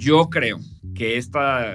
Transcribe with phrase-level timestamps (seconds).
[0.00, 0.58] Yo creo
[0.94, 1.74] que esta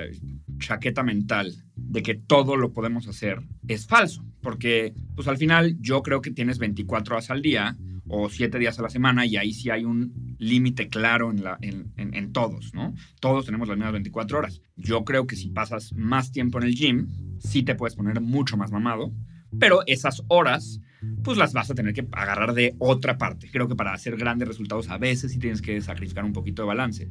[0.57, 6.01] chaqueta mental de que todo lo podemos hacer es falso, porque pues al final yo
[6.01, 7.77] creo que tienes 24 horas al día
[8.07, 12.33] o 7 días a la semana y ahí sí hay un límite claro en, en,
[12.33, 12.95] todos, ¿no?
[13.19, 14.61] Todos tenemos las mismas 24 horas.
[14.75, 18.57] Yo creo que si pasas más tiempo en el gym, sí te puedes poner mucho
[18.57, 19.13] más mamado,
[19.59, 20.81] pero esas horas
[21.23, 23.49] pues las vas a tener que agarrar de otra parte.
[23.51, 26.67] Creo que para hacer grandes resultados a veces sí tienes que sacrificar un poquito de
[26.67, 27.09] balance,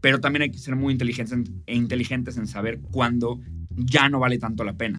[0.00, 3.40] pero también hay que ser muy inteligentes e inteligentes en saber cuándo
[3.70, 4.98] ya no vale tanto la pena.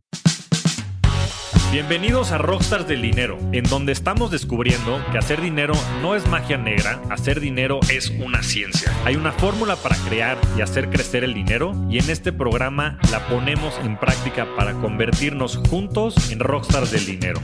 [1.72, 6.58] Bienvenidos a Rockstars del Dinero, en donde estamos descubriendo que hacer dinero no es magia
[6.58, 8.94] negra, hacer dinero es una ciencia.
[9.04, 13.28] Hay una fórmula para crear y hacer crecer el dinero y en este programa la
[13.28, 17.42] ponemos en práctica para convertirnos juntos en Rockstars del Dinero.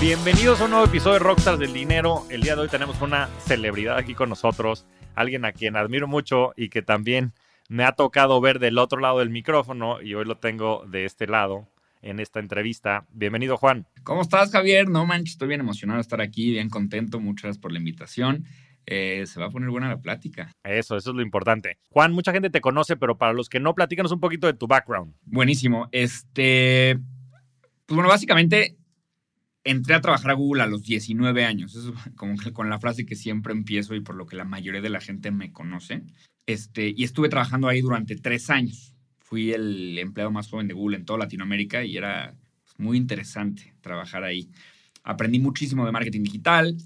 [0.00, 2.24] Bienvenidos a un nuevo episodio de Rockstars del Dinero.
[2.30, 6.52] El día de hoy tenemos una celebridad aquí con nosotros, alguien a quien admiro mucho
[6.56, 7.32] y que también
[7.68, 11.26] me ha tocado ver del otro lado del micrófono y hoy lo tengo de este
[11.26, 11.66] lado
[12.00, 13.06] en esta entrevista.
[13.10, 13.88] Bienvenido, Juan.
[14.04, 14.88] ¿Cómo estás, Javier?
[14.88, 17.18] No manches, estoy bien emocionado de estar aquí, bien contento.
[17.18, 18.44] Muchas gracias por la invitación.
[18.86, 20.52] Eh, se va a poner buena la plática.
[20.62, 21.76] Eso, eso es lo importante.
[21.90, 24.68] Juan, mucha gente te conoce, pero para los que no, platícanos un poquito de tu
[24.68, 25.16] background.
[25.24, 25.88] Buenísimo.
[25.90, 27.00] Este,
[27.84, 28.78] pues bueno, básicamente
[29.70, 31.74] entré a trabajar a Google a los 19 años.
[31.74, 34.44] Eso es como que con la frase que siempre empiezo y por lo que la
[34.44, 36.02] mayoría de la gente me conoce.
[36.46, 38.94] Este, y estuve trabajando ahí durante tres años.
[39.18, 43.74] Fui el empleado más joven de Google en toda Latinoamérica y era pues, muy interesante
[43.82, 44.50] trabajar ahí.
[45.02, 46.76] Aprendí muchísimo de marketing digital,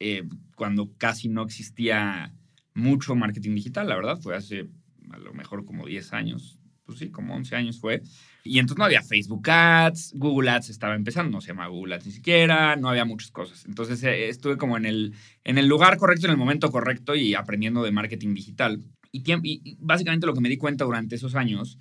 [0.00, 0.24] eh,
[0.56, 2.34] cuando casi no existía
[2.74, 4.68] mucho marketing digital, la verdad, fue hace
[5.10, 8.02] a lo mejor como 10 años, pues sí, como 11 años fue.
[8.42, 12.06] Y entonces no había Facebook Ads, Google Ads estaba empezando, no se llama Google Ads
[12.06, 13.64] ni siquiera, no había muchas cosas.
[13.66, 17.34] Entonces eh, estuve como en el, en el lugar correcto, en el momento correcto y
[17.34, 18.82] aprendiendo de marketing digital.
[19.12, 21.78] Y, y básicamente lo que me di cuenta durante esos años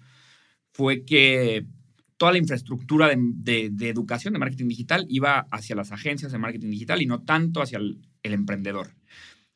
[0.71, 1.65] fue que
[2.17, 6.69] toda la infraestructura de, de, educación de marketing digital iba hacia las agencias de marketing
[6.69, 8.95] digital y no tanto hacia el, el emprendedor.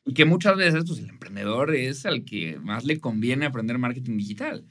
[0.04, 4.18] Y que muchas veces pues, el emprendedor es al que más le conviene aprender marketing
[4.18, 4.66] digital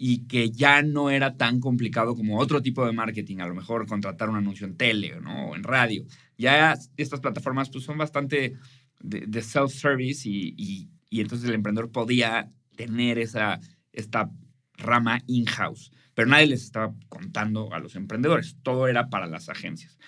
[0.00, 3.84] y que ya no era tan complicado como otro tipo de marketing, a lo mejor
[3.88, 6.04] contratar un anuncio en tele o en radio.
[6.38, 8.56] Ya estas plataformas pues, son bastante
[9.00, 13.58] de, self-service y, y, y, entonces el emprendedor podía tener esa,
[13.92, 14.30] esta
[14.74, 19.98] rama in-house, pero nadie les estaba contando a los emprendedores, todo era para las agencias.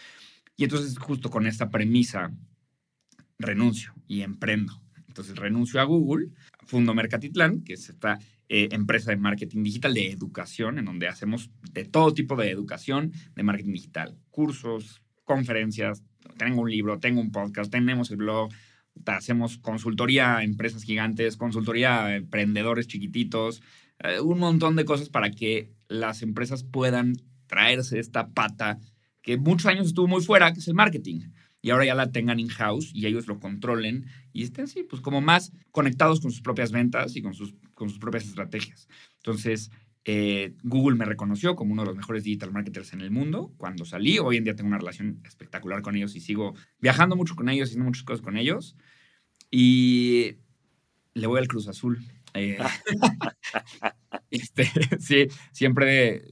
[0.56, 2.32] Y entonces justo con esta premisa
[3.40, 4.80] renuncio y emprendo.
[5.10, 6.28] Entonces renuncio a Google,
[6.66, 11.50] fundo Mercatitlán, que es esta eh, empresa de marketing digital, de educación, en donde hacemos
[11.72, 14.16] de todo tipo de educación de marketing digital.
[14.31, 16.04] Cursos, conferencias,
[16.38, 18.53] tengo un libro, tengo un podcast, tenemos el blog,
[19.04, 23.62] hacemos consultoría a empresas gigantes, consultoría a emprendedores chiquititos,
[23.98, 27.15] eh, un montón de cosas para que las empresas puedan
[27.48, 28.78] traerse esta pata
[29.22, 31.22] que muchos años estuvo muy fuera, que es el marketing
[31.62, 35.21] y ahora ya la tengan in-house y ellos lo controlen y estén así, pues como
[35.21, 38.88] más conectados con sus propias ventas y con sus, con sus propias estrategias.
[39.16, 39.71] Entonces,
[40.04, 43.84] eh, Google me reconoció como uno de los mejores digital marketers en el mundo cuando
[43.84, 44.19] salí.
[44.19, 47.69] Hoy en día tengo una relación espectacular con ellos y sigo viajando mucho con ellos,
[47.69, 48.77] haciendo muchas cosas con ellos.
[49.50, 50.37] Y
[51.15, 51.98] le voy al Cruz Azul.
[52.32, 52.59] Eh,
[54.31, 56.22] este, sí, siempre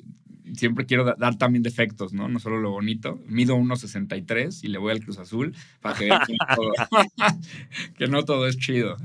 [0.54, 2.28] siempre quiero dar también defectos, ¿no?
[2.28, 3.20] No solo lo bonito.
[3.26, 6.20] Mido 1.63 y le voy al Cruz Azul para que vean
[7.98, 8.96] que, no todo es chido.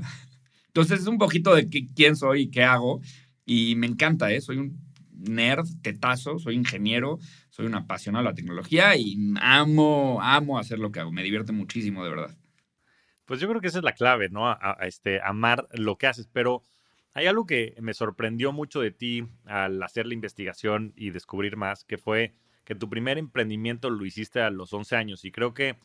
[0.68, 3.00] Entonces es un poquito de quién soy y qué hago.
[3.44, 4.40] Y me encanta, ¿eh?
[4.40, 4.78] Soy un
[5.12, 7.18] nerd, tetazo, soy ingeniero,
[7.50, 11.12] soy un apasionado de la tecnología y amo, amo hacer lo que hago.
[11.12, 12.36] Me divierte muchísimo, de verdad.
[13.24, 14.48] Pues yo creo que esa es la clave, ¿no?
[14.48, 16.62] a este, amar lo que haces, pero
[17.14, 21.84] hay algo que me sorprendió mucho de ti al hacer la investigación y descubrir más,
[21.84, 22.34] que fue
[22.64, 25.76] que tu primer emprendimiento lo hiciste a los 11 años y creo que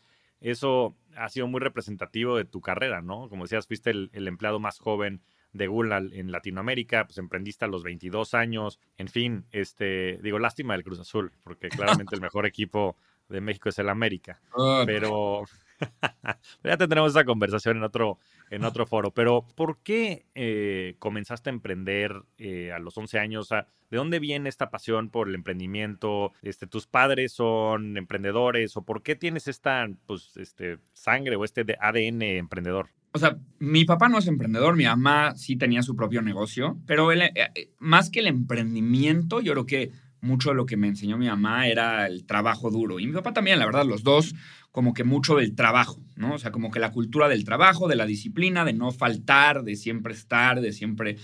[0.41, 3.29] eso ha sido muy representativo de tu carrera, ¿no?
[3.29, 5.21] Como decías, fuiste el, empleado más joven
[5.51, 10.73] de Google en Latinoamérica, pues emprendiste a los 22 años, en fin, este, digo, lástima
[10.73, 12.95] del Cruz Azul, porque claramente el mejor equipo
[13.27, 14.39] de México es el América,
[14.85, 15.43] pero
[16.63, 19.11] ya tendremos esa conversación en otro, en otro foro.
[19.11, 23.49] Pero, ¿por qué eh, comenzaste a emprender eh, a los 11 años?
[23.49, 26.33] ¿De dónde viene esta pasión por el emprendimiento?
[26.41, 28.75] Este, ¿Tus padres son emprendedores?
[28.77, 32.89] ¿O por qué tienes esta pues, este, sangre o este ADN emprendedor?
[33.11, 37.11] O sea, mi papá no es emprendedor, mi mamá sí tenía su propio negocio, pero
[37.11, 37.31] eh,
[37.79, 39.91] más que el emprendimiento, yo creo que
[40.21, 42.99] mucho de lo que me enseñó mi mamá era el trabajo duro.
[42.99, 44.35] Y mi papá también, la verdad, los dos,
[44.71, 46.35] como que mucho del trabajo, ¿no?
[46.35, 49.75] O sea, como que la cultura del trabajo, de la disciplina, de no faltar, de
[49.75, 51.17] siempre estar, de siempre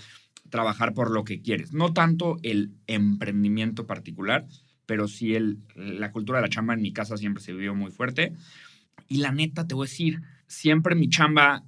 [0.50, 1.72] trabajar por lo que quieres.
[1.72, 4.46] No tanto el emprendimiento particular,
[4.86, 7.90] pero sí el, la cultura de la chamba en mi casa siempre se vivió muy
[7.90, 8.32] fuerte.
[9.08, 11.64] Y la neta, te voy a decir, siempre mi chamba,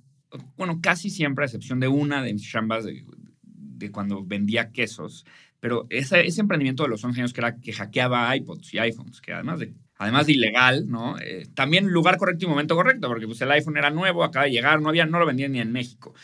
[0.57, 3.05] bueno, casi siempre, a excepción de una de mis chambas de,
[3.43, 5.25] de cuando vendía quesos,
[5.60, 9.20] pero ese, ese, emprendimiento de los 11 años que era que hackeaba iPods y iPhones,
[9.20, 11.19] que además de, además de ilegal, ¿no?
[11.19, 14.52] Eh, también lugar correcto y momento correcto, porque pues el iPhone era nuevo, acaba de
[14.52, 16.14] llegar, no, había, no lo vendían ni en México.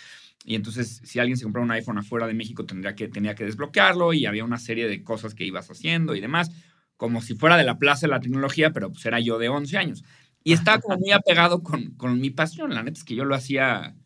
[0.44, 3.44] Y entonces, si alguien se compraba un iPhone afuera de México, tendría que, tenía que
[3.44, 6.50] desbloquearlo y había una serie de cosas que ibas haciendo y demás,
[6.96, 9.78] como si fuera de la plaza de la tecnología, pero pues era yo de 11
[9.78, 10.04] años.
[10.44, 12.74] Y estaba como muy apegado con, con mi pasión.
[12.74, 13.96] La neta es que yo lo hacía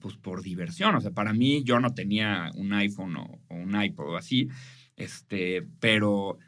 [0.00, 0.94] pues por diversión.
[0.94, 4.48] O sea, para mí yo no tenía un iPhone o, un iPod o así,
[4.96, 6.38] este, pero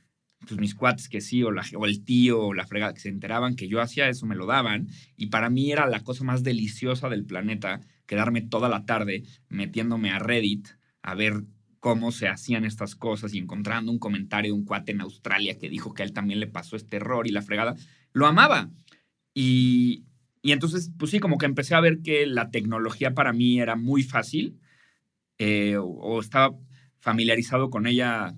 [0.40, 3.54] pues mis cuates que sí, o, o el tío, o la fregada, que se enteraban
[3.54, 4.88] que yo hacía eso, me lo daban.
[5.16, 10.10] Y para mí era la cosa más deliciosa del planeta quedarme toda la tarde metiéndome
[10.10, 10.68] a Reddit
[11.02, 11.44] a ver
[11.80, 15.68] cómo se hacían estas cosas y encontrando un comentario de un cuate en Australia que
[15.68, 17.74] dijo que a él también le pasó este error y la fregada.
[18.12, 18.70] Lo amaba.
[19.34, 20.04] Y,
[20.42, 23.76] y entonces, pues sí, como que empecé a ver que la tecnología para mí era
[23.76, 24.58] muy fácil
[25.38, 26.56] eh, o, estaba
[27.00, 28.34] familiarizado con ella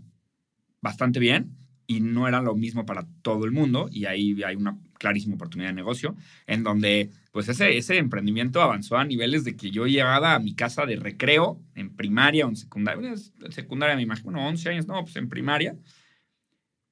[0.83, 1.57] bastante bien
[1.87, 5.71] y no era lo mismo para todo el mundo y ahí hay una clarísima oportunidad
[5.71, 6.17] de negocio
[6.47, 10.55] en donde pues ese, ese emprendimiento avanzó a niveles de que yo llegaba a mi
[10.55, 14.87] casa de recreo en primaria o en secundaria, en secundaria me imagino, bueno, 11 años,
[14.87, 15.77] no, pues en primaria,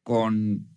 [0.03, 0.69] con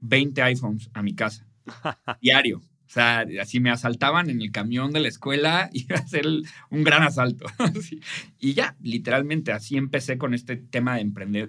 [0.00, 1.48] 20 iPhones a mi casa,
[2.20, 2.60] diario.
[2.92, 6.26] O sea, así me asaltaban en el camión de la escuela iba a ser
[6.68, 7.46] un gran asalto.
[8.38, 11.00] y ya, literalmente, así empecé con este tema de,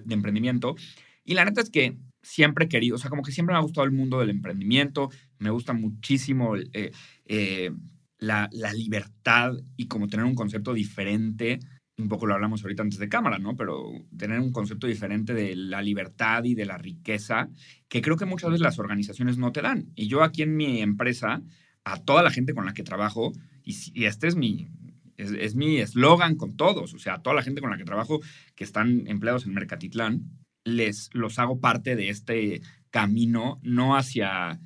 [0.08, 0.74] emprendimiento.
[1.22, 3.62] Y la neta es que siempre he querido, o sea, como que siempre me ha
[3.62, 6.92] gustado el mundo del emprendimiento, me gusta muchísimo eh,
[7.26, 7.70] eh,
[8.16, 11.58] la, la, libertad y como tener un concepto diferente
[11.96, 13.56] un poco lo hablamos ahorita antes de cámara, ¿no?
[13.56, 17.48] Pero tener un concepto diferente de la libertad y de la riqueza
[17.88, 19.92] que creo que muchas veces las organizaciones no te dan.
[19.94, 21.42] Y yo aquí en mi empresa,
[21.84, 23.32] a toda la gente con la que trabajo,
[23.62, 24.68] y, este es mi,
[25.16, 28.20] es, mi eslogan con todos, o sea, a toda la gente con la que trabajo
[28.56, 30.22] que están empleados en Mercatitlán,
[30.64, 34.58] les los hago parte de este camino, no hacia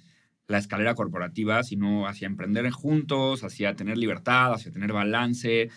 [0.47, 5.69] la escalera corporativa, sino hacia emprender juntos, hacia tener libertad, hacia tener balance,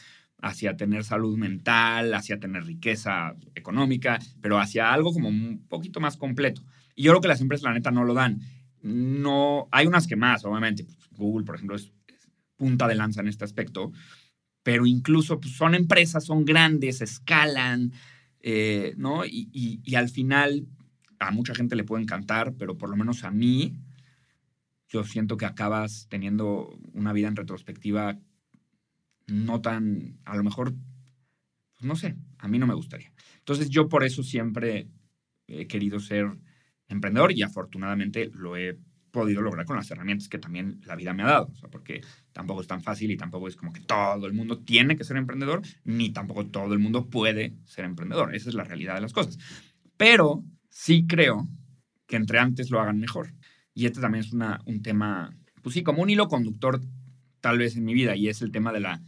[0.41, 6.17] hacia tener salud mental, hacia tener riqueza económica, pero hacia algo como un poquito más
[6.17, 6.63] completo.
[6.95, 8.41] Y yo creo que las empresas, la neta, no lo dan.
[8.81, 10.83] No, hay unas que más, obviamente.
[10.83, 11.91] Pues, Google, por ejemplo, es,
[12.55, 13.91] punta de lanza en este aspecto,
[14.63, 17.91] pero incluso pues, son empresas, son grandes, escalan,
[18.39, 19.25] eh, ¿no?
[19.25, 20.67] Y, y al final
[21.19, 23.75] a mucha gente le puede encantar, pero por lo menos a mí,
[24.89, 28.19] yo siento que acabas teniendo una vida en retrospectiva
[29.31, 30.73] no tan, a lo mejor,
[31.73, 33.11] pues no sé, a mí no me gustaría.
[33.39, 34.87] Entonces yo por eso siempre
[35.47, 36.37] he querido ser
[36.87, 38.77] emprendedor y afortunadamente lo he
[39.11, 42.01] podido lograr con las herramientas que también la vida me ha dado, porque
[42.31, 45.17] tampoco es tan fácil y tampoco es como que todo el mundo tiene que ser
[45.17, 49.13] emprendedor, ni tampoco todo el mundo puede ser emprendedor, esa es la realidad de las
[49.13, 49.37] cosas.
[49.97, 51.47] Pero sí creo
[52.07, 53.33] que entre antes lo hagan mejor.
[53.73, 56.81] Y este también es una, un tema, pues sí, como un hilo conductor
[57.41, 59.01] tal vez en mi vida, y es el tema de la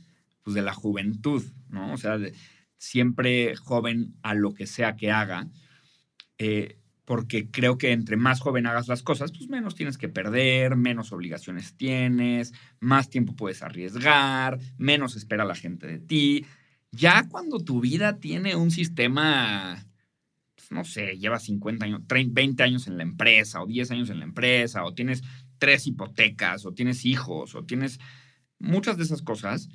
[0.44, 1.94] pues, de la juventud, ¿no?
[1.94, 2.18] O sea,
[2.78, 5.48] siempre joven a lo que sea que haga,
[6.38, 10.76] eh, porque creo que entre más joven hagas las cosas, pues menos tienes que perder,
[10.76, 16.46] menos obligaciones tienes, más tiempo puedes arriesgar, menos espera la gente de ti.
[16.92, 19.86] Ya cuando tu vida tiene un sistema,
[20.56, 24.10] pues, no sé, llevas 50 años, 30, 20 años en la empresa o 10 años
[24.10, 25.24] en la empresa, o tienes
[25.58, 28.00] tres hipotecas, o tienes hijos, o tienes
[28.60, 29.70] muchas de esas cosas,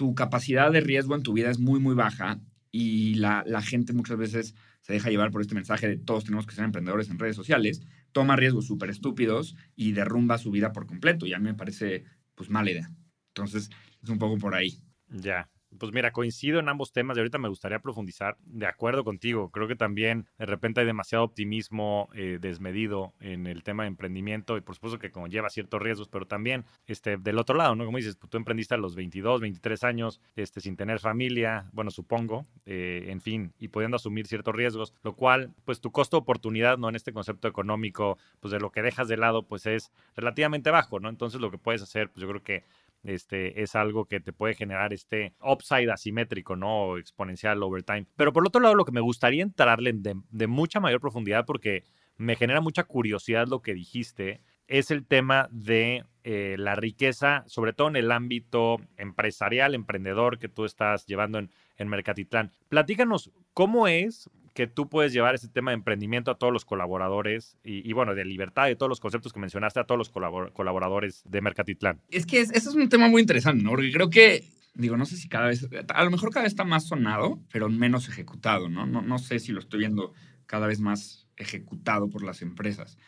[0.00, 2.40] tu capacidad de riesgo en tu vida es muy, muy baja
[2.70, 6.54] y la, gente muchas veces se deja llevar por este mensaje de todos tenemos que
[6.54, 11.26] ser emprendedores en redes sociales, toma riesgos súper estúpidos y derrumba su vida por completo.
[11.26, 12.04] Y a mí me parece,
[12.34, 12.88] pues, mala idea.
[13.34, 13.68] Entonces,
[14.02, 14.80] es un poco por ahí.
[15.10, 15.50] Ya.
[15.78, 18.36] Pues mira, coincido en ambos temas y ahorita me gustaría profundizar.
[18.44, 23.62] De acuerdo contigo, creo que también de repente hay demasiado optimismo eh, desmedido en el
[23.62, 27.56] tema de emprendimiento y por supuesto que conlleva ciertos riesgos, pero también este, del otro
[27.56, 27.84] lado, ¿no?
[27.84, 31.92] Como dices, pues, tú emprendiste a los 22, 23 años, este, sin tener familia, bueno,
[31.92, 36.22] supongo, eh, en fin, y pudiendo asumir ciertos riesgos, lo cual, pues tu costo de
[36.22, 36.88] oportunidad, ¿no?
[36.88, 40.98] En este concepto económico, pues de lo que dejas de lado, pues es relativamente bajo,
[40.98, 41.08] ¿no?
[41.08, 42.64] Entonces lo que puedes hacer, pues yo creo que
[43.04, 46.82] este, es algo que te puede generar este upside asimétrico, ¿no?
[46.82, 48.06] O exponencial over time.
[48.16, 51.84] Pero por otro lado, lo que me gustaría entrarle de, de mucha mayor profundidad, porque
[52.16, 57.72] me genera mucha curiosidad lo que dijiste, es el tema de eh, la riqueza, sobre
[57.72, 62.52] todo en el ámbito empresarial, emprendedor que tú estás llevando en, en Mercatitlán.
[62.68, 67.56] Platícanos, ¿cómo es que tú puedes llevar ese tema de emprendimiento a todos los colaboradores
[67.62, 71.40] y, bueno, de libertad y todos los conceptos que mencionaste a todos los colaboradores de
[71.40, 72.00] Mercatitlán?
[72.10, 73.70] Es que ese es un tema muy interesante, ¿no?
[73.70, 76.64] Porque creo que, digo, no sé si cada vez, a lo mejor cada vez está
[76.64, 78.86] más sonado, pero menos ejecutado, ¿no?
[78.86, 80.12] No, no sé si lo estoy viendo
[80.46, 82.98] cada vez más ejecutado por las empresas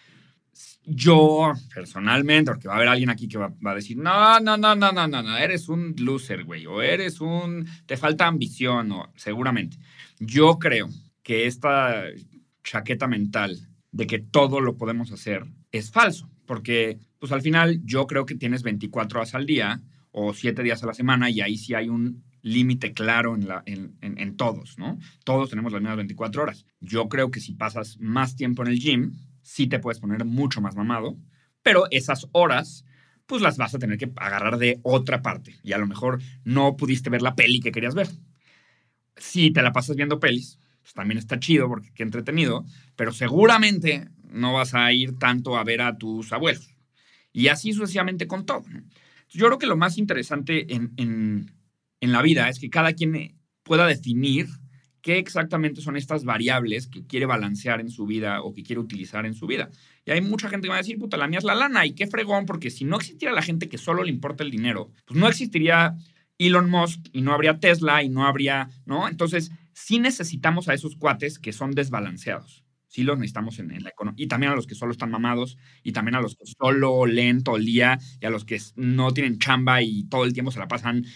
[0.84, 4.74] yo personalmente, porque va a haber alguien aquí que va, a decir, no, no, no,
[4.74, 9.12] no, no, no, no, eres un loser, güey, o eres un, te falta ambición, o
[9.16, 9.78] seguramente.
[10.18, 10.88] Yo creo
[11.22, 12.04] que esta
[12.62, 18.06] chaqueta mental de que todo lo podemos hacer es falso, porque pues al final yo
[18.06, 21.56] creo que tienes 24 horas al día o 7 días a la semana y ahí
[21.56, 24.98] sí hay un límite claro en, en todos, ¿no?
[25.24, 26.66] Todos tenemos las mismas 24 horas.
[26.80, 29.12] Yo creo que si pasas más tiempo en el gym,
[29.42, 31.16] sí te puedes poner mucho más mamado,
[31.62, 32.84] pero esas horas
[33.26, 36.76] pues las vas a tener que agarrar de otra parte y a lo mejor no
[36.76, 38.08] pudiste ver la peli que querías ver.
[39.16, 42.64] Si te la pasas viendo pelis, pues también está chido porque qué entretenido,
[42.96, 46.74] pero seguramente no vas a ir tanto a ver a tus abuelos.
[47.32, 48.64] Y así sucesivamente con todo.
[49.30, 51.52] Yo creo que lo más interesante en, en,
[52.00, 54.48] en la vida es que cada quien pueda definir
[55.02, 59.26] qué exactamente son estas variables que quiere balancear en su vida o que quiere utilizar
[59.26, 59.70] en su vida.
[60.04, 61.92] Y hay mucha gente que va a decir, puta, la mía es la lana y
[61.92, 65.18] qué fregón, porque si no existiera la gente que solo le importa el dinero, pues
[65.18, 65.96] no existiría
[66.38, 69.08] Elon Musk y no habría Tesla y no habría, ¿no?
[69.08, 72.64] Entonces, sí necesitamos a esos cuates que son desbalanceados.
[72.88, 74.22] Sí los necesitamos en, la economía.
[74.22, 77.42] Y también a los que solo están mamados y también a los que solo leen
[77.42, 80.58] todo el día y a los que no tienen chamba y todo el tiempo se
[80.58, 81.06] la pasan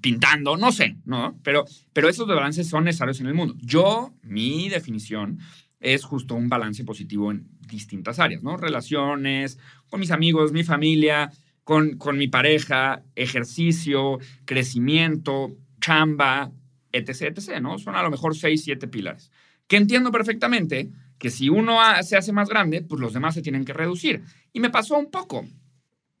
[0.00, 1.38] pintando, no sé, ¿no?
[1.42, 3.56] Pero, pero esos balances son necesarios en el mundo.
[3.58, 5.40] Yo, mi definición
[5.80, 8.56] es justo un balance positivo en distintas áreas, ¿no?
[8.56, 11.30] Relaciones, con mis amigos, mi familia,
[11.64, 16.52] con, con mi pareja, ejercicio, crecimiento, chamba,
[16.96, 17.78] etc., etc., ¿no?
[17.78, 19.30] Son a lo mejor seis, siete pilares.
[19.66, 23.64] Que entiendo perfectamente que si uno se hace más grande, pues los demás se tienen
[23.64, 24.22] que reducir.
[24.52, 25.46] Y me pasó un poco.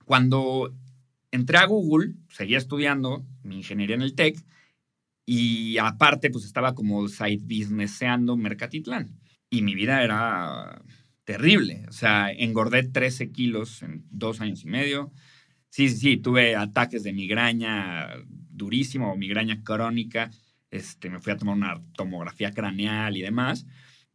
[0.04, 0.74] Cuando
[1.30, 4.44] entré a Google, seguía estudiando mi ingeniería en el TEC
[5.26, 9.18] y aparte pues estaba como side businessando Mercatitlán.
[9.50, 10.82] Y mi vida era
[11.24, 11.84] terrible.
[11.88, 15.12] O sea, engordé 13 kilos en dos años y medio.
[15.70, 20.30] Sí, sí, sí, tuve ataques de migraña durísimo o migraña crónica.
[20.74, 23.66] Este, me fui a tomar una tomografía craneal y demás.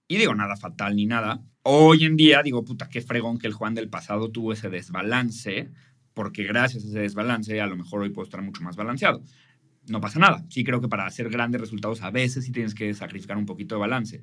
[0.09, 1.41] Y digo, nada fatal ni nada.
[1.63, 5.71] Hoy en día digo, puta, qué fregón que el Juan del pasado tuvo ese desbalance
[6.13, 9.23] porque gracias a ese desbalance a lo mejor hoy puedo estar mucho más balanceado.
[9.87, 10.45] No pasa nada.
[10.49, 13.75] Sí creo que para hacer grandes resultados a veces sí tienes que sacrificar un poquito
[13.75, 14.21] de balance,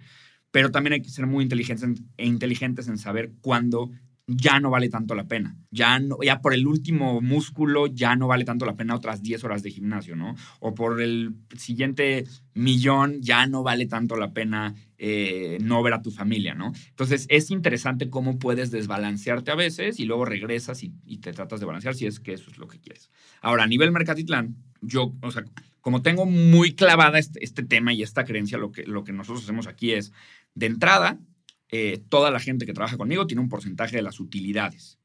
[0.51, 3.91] pero también hay que ser muy inteligentes e inteligentes en saber cuándo
[4.27, 5.57] ya no vale tanto la pena.
[5.71, 9.45] Ya, no, ya por el último músculo ya no vale tanto la pena otras 10
[9.45, 10.35] horas de gimnasio, ¿no?
[10.59, 16.03] O por el siguiente millón ya no vale tanto la pena eh, no ver a
[16.03, 16.73] tu familia, ¿no?
[16.89, 21.67] Entonces es interesante cómo puedes desbalancearte a veces y luego regresas y, te tratas de
[21.67, 23.11] balancear si es que eso es lo que quieres.
[23.41, 25.45] Ahora, a nivel Mercatitlán, yo, o sea,
[25.81, 29.45] como tengo muy clavada este, este tema y esta creencia, lo que, lo que nosotros
[29.45, 30.13] hacemos aquí es,
[30.55, 31.21] de entrada,
[31.71, 34.99] eh, toda la gente que trabaja conmigo tiene un porcentaje de las utilidades.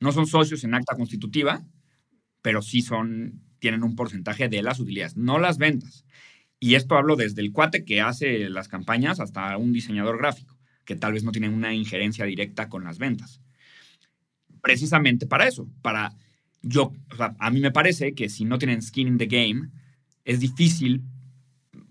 [0.00, 1.66] No son socios en acta constitutiva,
[2.42, 6.04] pero sí son, tienen un porcentaje de las utilidades, no las ventas.
[6.60, 10.96] Y esto hablo desde el cuate que hace las campañas hasta un diseñador gráfico, que
[10.96, 13.40] tal vez no tiene una injerencia directa con las ventas.
[14.62, 16.16] Precisamente para eso, para
[16.62, 16.92] yo,
[17.38, 19.70] a mí me parece que si no tienen skin in the game,
[20.24, 21.02] es difícil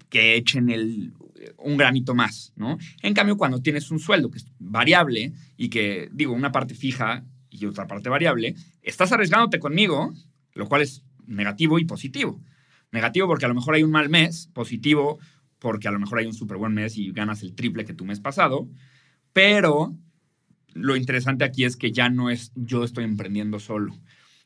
[0.09, 1.13] que echen el,
[1.57, 2.77] un granito más, ¿no?
[3.01, 7.25] En cambio, cuando tienes un sueldo que es variable y que, digo, una parte fija
[7.49, 10.13] y otra parte variable, estás arriesgándote conmigo,
[10.53, 12.41] lo cual es negativo y positivo.
[12.91, 15.19] Negativo porque a lo mejor hay un mal mes, positivo
[15.59, 18.05] porque a lo mejor hay un súper buen mes y ganas el triple que tu
[18.05, 18.69] mes pasado,
[19.33, 19.95] pero
[20.73, 23.97] lo interesante aquí es que ya no es yo estoy emprendiendo solo.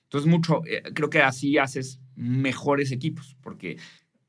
[0.04, 3.78] Entonces, mucho, eh, creo que así haces mejores equipos, porque,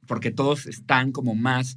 [0.07, 1.76] porque todos están como más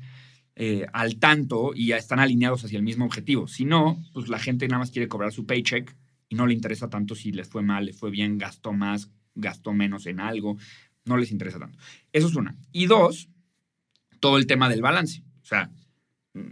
[0.56, 3.48] eh, al tanto y están alineados hacia el mismo objetivo.
[3.48, 5.96] Si no, pues la gente nada más quiere cobrar su paycheck
[6.30, 9.74] y no le interesa tanto si les fue mal, les fue bien, gastó más, gastó
[9.74, 10.58] menos en algo,
[11.04, 11.78] no les interesa tanto.
[12.14, 12.56] Eso es una.
[12.72, 13.30] Y dos,
[14.20, 15.24] todo el tema del balance.
[15.42, 15.72] O sea,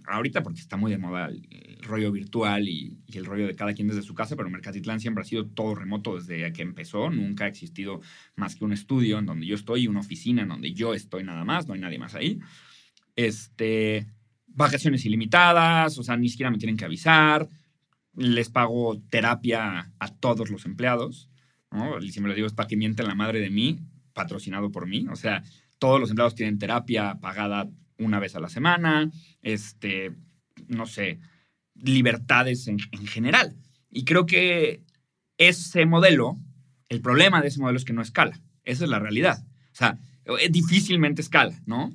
[0.05, 3.87] ahorita porque está muy de moda el, rollo virtual y, el rollo de cada quien
[3.87, 7.09] desde su casa, pero Mercatitlán siempre ha sido todo remoto desde que empezó.
[7.09, 8.01] Nunca ha existido
[8.35, 11.23] más que un estudio en donde yo estoy y una oficina en donde yo estoy
[11.23, 12.39] nada más, no hay nadie más ahí.
[13.15, 14.07] Este,
[14.47, 17.47] vacaciones ilimitadas, o sea, ni siquiera me tienen que avisar.
[18.15, 21.29] Les pago terapia a todos los empleados.
[21.71, 21.99] ¿no?
[21.99, 23.79] Y les digo, es para que mienten la madre de mí,
[24.13, 25.07] patrocinado por mí.
[25.09, 25.43] O sea,
[25.79, 30.13] todos los empleados tienen terapia pagada una vez a la semana, este,
[30.67, 31.19] no sé,
[31.75, 33.55] libertades en, general.
[33.89, 34.83] Y creo que
[35.37, 36.37] ese modelo,
[36.89, 38.39] el problema de ese modelo es que no escala.
[38.63, 39.43] Esa es la realidad.
[39.71, 39.99] O sea,
[40.49, 41.91] difícilmente escala, ¿no?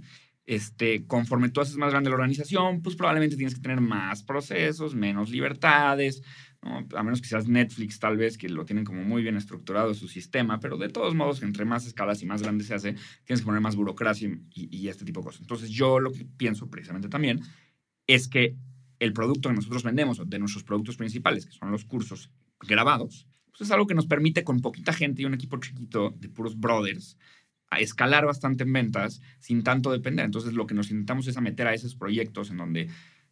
[0.48, 4.94] Este, conforme tú haces más grande la organización, pues probablemente tienes que tener más procesos,
[4.94, 6.22] menos libertades,
[6.62, 10.08] a menos que seas Netflix tal vez, que lo tienen como muy bien estructurado su
[10.08, 13.44] sistema, pero de todos modos, entre más escalas y más grande se hace, tienes que
[13.44, 15.42] poner más burocracia y, y este tipo de cosas.
[15.42, 17.42] Entonces yo lo que pienso precisamente también
[18.06, 18.56] es que
[19.00, 23.68] el producto que nosotros vendemos, de nuestros productos principales, que son los cursos grabados, pues
[23.68, 27.18] es algo que nos permite con poquita gente y un equipo chiquito de puros brothers
[27.70, 30.24] a escalar bastante en ventas sin tanto depender.
[30.24, 32.88] Entonces lo que nos intentamos es a meter a esos proyectos en donde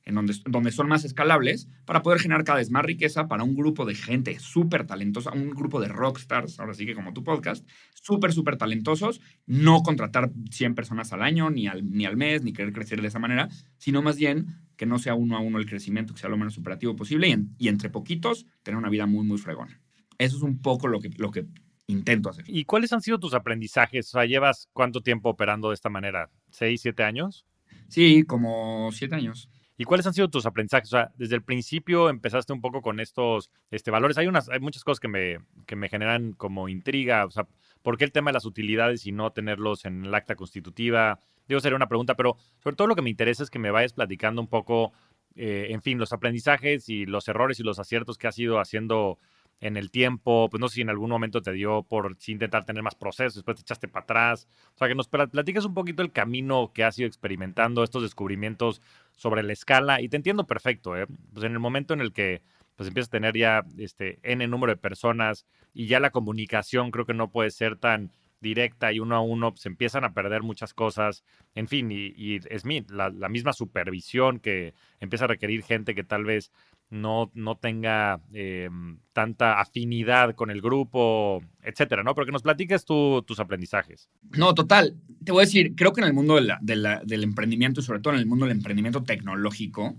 [0.06, 3.54] en donde, donde son más escalables para poder generar cada vez más riqueza para un
[3.54, 7.68] grupo de gente súper talentosa, un grupo de rockstars, ahora sí que como tu podcast,
[7.92, 12.52] súper, súper talentosos, no contratar 100 personas al año, ni al, ni al mes, ni
[12.52, 15.66] querer crecer de esa manera, sino más bien que no sea uno a uno el
[15.66, 19.26] crecimiento, que sea lo menos operativo posible y, y entre poquitos tener una vida muy,
[19.26, 19.80] muy fregona.
[20.18, 21.46] Eso es un poco lo que, lo que
[21.86, 22.44] intento hacer.
[22.48, 24.08] ¿Y cuáles han sido tus aprendizajes?
[24.08, 26.30] O sea, ¿llevas cuánto tiempo operando de esta manera?
[26.50, 27.46] ¿Seis, siete años?
[27.88, 29.48] Sí, como siete años.
[29.78, 30.88] ¿Y cuáles han sido tus aprendizajes?
[30.88, 34.16] O sea, desde el principio empezaste un poco con estos este, valores.
[34.16, 37.26] Hay, unas, hay muchas cosas que me, que me generan como intriga.
[37.26, 37.46] O sea,
[37.82, 41.18] ¿por qué el tema de las utilidades y no tenerlos en el acta constitutiva?
[41.46, 43.92] Digo, sería una pregunta, pero sobre todo lo que me interesa es que me vayas
[43.92, 44.92] platicando un poco,
[45.34, 49.18] eh, en fin, los aprendizajes y los errores y los aciertos que has ido haciendo
[49.60, 52.82] en el tiempo, pues no sé si en algún momento te dio por intentar tener
[52.82, 54.48] más procesos, después te echaste para atrás.
[54.74, 58.82] O sea, que nos platiques un poquito el camino que has ido experimentando, estos descubrimientos
[59.16, 60.00] sobre la escala.
[60.00, 61.06] Y te entiendo perfecto, ¿eh?
[61.32, 62.42] Pues en el momento en el que
[62.76, 67.06] pues empiezas a tener ya este N número de personas y ya la comunicación creo
[67.06, 70.42] que no puede ser tan directa y uno a uno, se pues, empiezan a perder
[70.42, 71.24] muchas cosas.
[71.54, 76.24] En fin, y, es la, la misma supervisión que empieza a requerir gente que tal
[76.24, 76.52] vez
[76.90, 78.68] no, no tenga eh,
[79.12, 82.14] tanta afinidad con el grupo, etcétera, ¿no?
[82.14, 84.08] Pero que nos platiques tus aprendizajes.
[84.36, 84.96] No, total.
[85.24, 88.20] Te voy a decir, creo que en el mundo del emprendimiento y sobre todo en
[88.20, 89.96] el mundo del emprendimiento tecnológico,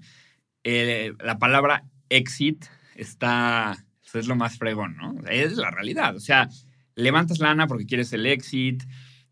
[0.63, 5.15] eh, la palabra exit está, es lo más fregón, ¿no?
[5.29, 6.15] Es la realidad.
[6.15, 6.49] O sea,
[6.95, 8.83] levantas lana porque quieres el exit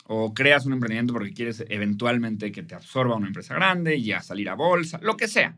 [0.07, 4.21] o creas un emprendimiento porque quieres eventualmente que te absorba una empresa grande y a
[4.21, 5.57] salir a bolsa, lo que sea.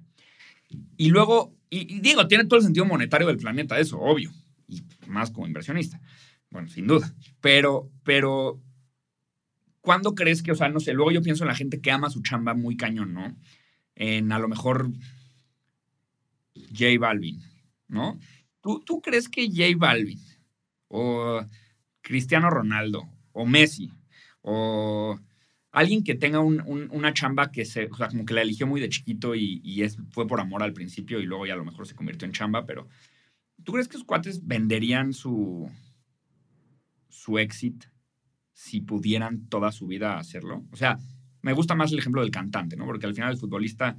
[0.97, 4.31] Y luego, y, digo, tiene todo el sentido monetario del planeta, eso, obvio,
[4.67, 6.01] y más como inversionista.
[6.49, 7.13] Bueno, sin duda.
[7.41, 8.61] Pero, pero,
[9.81, 12.09] ¿cuándo crees que, o sea, no sé, luego yo pienso en la gente que ama
[12.09, 13.35] su chamba muy cañón, ¿no?
[13.95, 14.91] En a lo mejor
[16.55, 17.41] J Balvin,
[17.87, 18.19] ¿no?
[18.61, 20.19] ¿Tú, ¿Tú crees que J Balvin
[20.87, 21.45] o
[22.01, 23.91] Cristiano Ronaldo o Messi
[24.41, 25.19] o
[25.71, 29.85] alguien que tenga una chamba que se, como que la eligió muy de chiquito y,
[30.11, 32.65] fue por amor al principio y luego ya a lo mejor se convirtió en chamba,
[32.65, 32.87] pero
[33.63, 35.69] ¿tú crees que los cuates venderían su,
[37.09, 37.85] su exit
[38.53, 40.65] si pudieran toda su vida hacerlo?
[40.71, 40.99] O sea,
[41.41, 42.85] me gusta más el ejemplo del cantante, ¿no?
[42.85, 43.95] Porque al final el futbolista,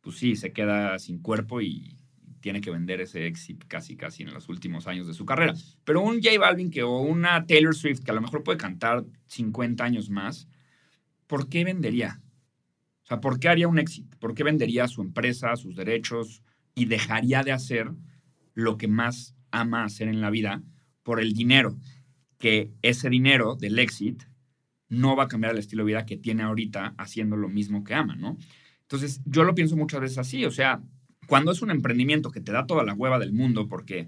[0.00, 1.96] pues sí, se queda sin cuerpo y
[2.40, 5.54] tiene que vender ese exit casi, casi en los últimos años de su carrera.
[5.84, 9.04] Pero un J Balvin que, o una Taylor Swift que a lo mejor puede cantar
[9.26, 10.46] 50 años más,
[11.26, 12.20] ¿por qué vendería?
[13.04, 14.16] O sea, ¿por qué haría un éxito?
[14.18, 16.42] ¿Por qué vendería su empresa, sus derechos
[16.74, 17.92] y dejaría de hacer
[18.54, 20.62] lo que más ama hacer en la vida
[21.02, 21.78] por el dinero?
[22.38, 24.24] Que ese dinero del éxito
[24.88, 27.94] no va a cambiar el estilo de vida que tiene ahorita haciendo lo mismo que
[27.94, 28.36] ama, ¿no?
[28.82, 30.80] Entonces, yo lo pienso muchas veces así, o sea,
[31.26, 34.06] cuando es un emprendimiento que te da toda la hueva del mundo porque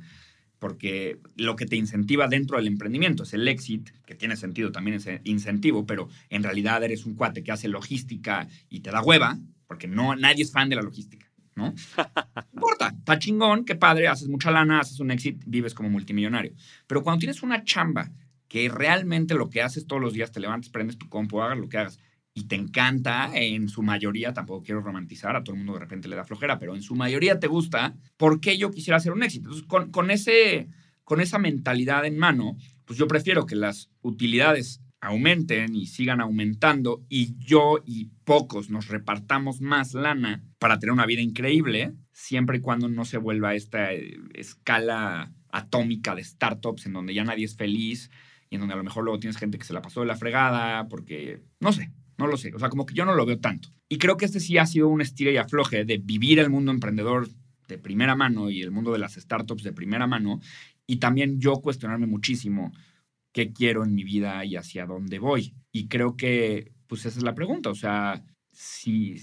[0.58, 4.96] porque lo que te incentiva dentro del emprendimiento es el exit, que tiene sentido también
[4.96, 9.38] ese incentivo, pero en realidad eres un cuate que hace logística y te da hueva,
[9.66, 11.74] porque no, nadie es fan de la logística, ¿no?
[11.96, 16.52] No importa, está chingón, qué padre, haces mucha lana, haces un exit, vives como multimillonario.
[16.86, 18.10] Pero cuando tienes una chamba
[18.48, 21.68] que realmente lo que haces todos los días, te levantas, prendes tu compu, hagas lo
[21.68, 22.00] que hagas,
[22.38, 26.06] y te encanta, en su mayoría, tampoco quiero romantizar, a todo el mundo de repente
[26.06, 29.24] le da flojera, pero en su mayoría te gusta, ¿por qué yo quisiera hacer un
[29.24, 29.50] éxito?
[29.50, 30.68] Entonces, con, ese,
[31.02, 37.04] con esa mentalidad en mano, pues yo prefiero que las utilidades aumenten y sigan aumentando
[37.08, 42.60] y yo y pocos nos repartamos más lana para tener una vida increíble, siempre y
[42.60, 47.56] cuando no se vuelva esta eh, escala atómica de startups en donde ya nadie es
[47.56, 48.12] feliz
[48.48, 50.16] y en donde a lo mejor luego tienes gente que se la pasó de la
[50.16, 53.38] fregada porque, no sé, no lo sé, o sea, como que yo no lo veo
[53.38, 53.70] tanto.
[53.88, 56.72] Y creo que este sí ha sido un estilo y afloje de vivir el mundo
[56.72, 57.28] emprendedor
[57.68, 60.40] de primera mano y el mundo de las startups de primera mano
[60.86, 62.72] y también yo cuestionarme muchísimo
[63.32, 65.54] qué quiero en mi vida y hacia dónde voy.
[65.70, 69.16] Y creo que, pues esa es la pregunta, o sea, si,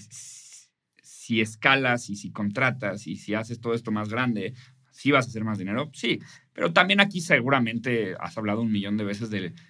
[1.02, 4.54] si escalas y si contratas y si haces todo esto más grande,
[4.90, 5.90] ¿sí vas a hacer más dinero?
[5.92, 6.20] Sí,
[6.52, 9.62] pero también aquí seguramente has hablado un millón de veces de, pues,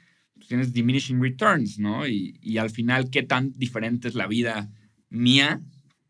[0.47, 2.07] tienes diminishing returns, ¿no?
[2.07, 4.71] Y, y al final, ¿qué tan diferente es la vida
[5.09, 5.61] mía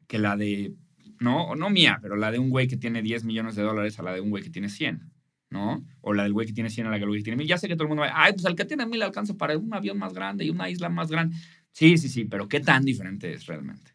[0.06, 0.74] que la de,
[1.20, 4.02] no, no mía, pero la de un güey que tiene 10 millones de dólares a
[4.02, 5.12] la de un güey que tiene 100?
[5.50, 5.84] ¿no?
[6.00, 7.48] O la del güey que tiene 100 a la del güey que tiene 1000.
[7.48, 9.56] Ya sé que todo el mundo va, ay, pues el que tiene 1000 alcanza para
[9.56, 11.36] un avión más grande y una isla más grande.
[11.72, 13.92] Sí, sí, sí, pero ¿qué tan diferente es realmente?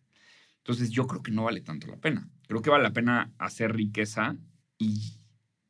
[0.57, 2.29] Entonces yo creo que no vale tanto la pena.
[2.47, 4.37] Creo que vale la pena hacer riqueza
[4.77, 5.13] y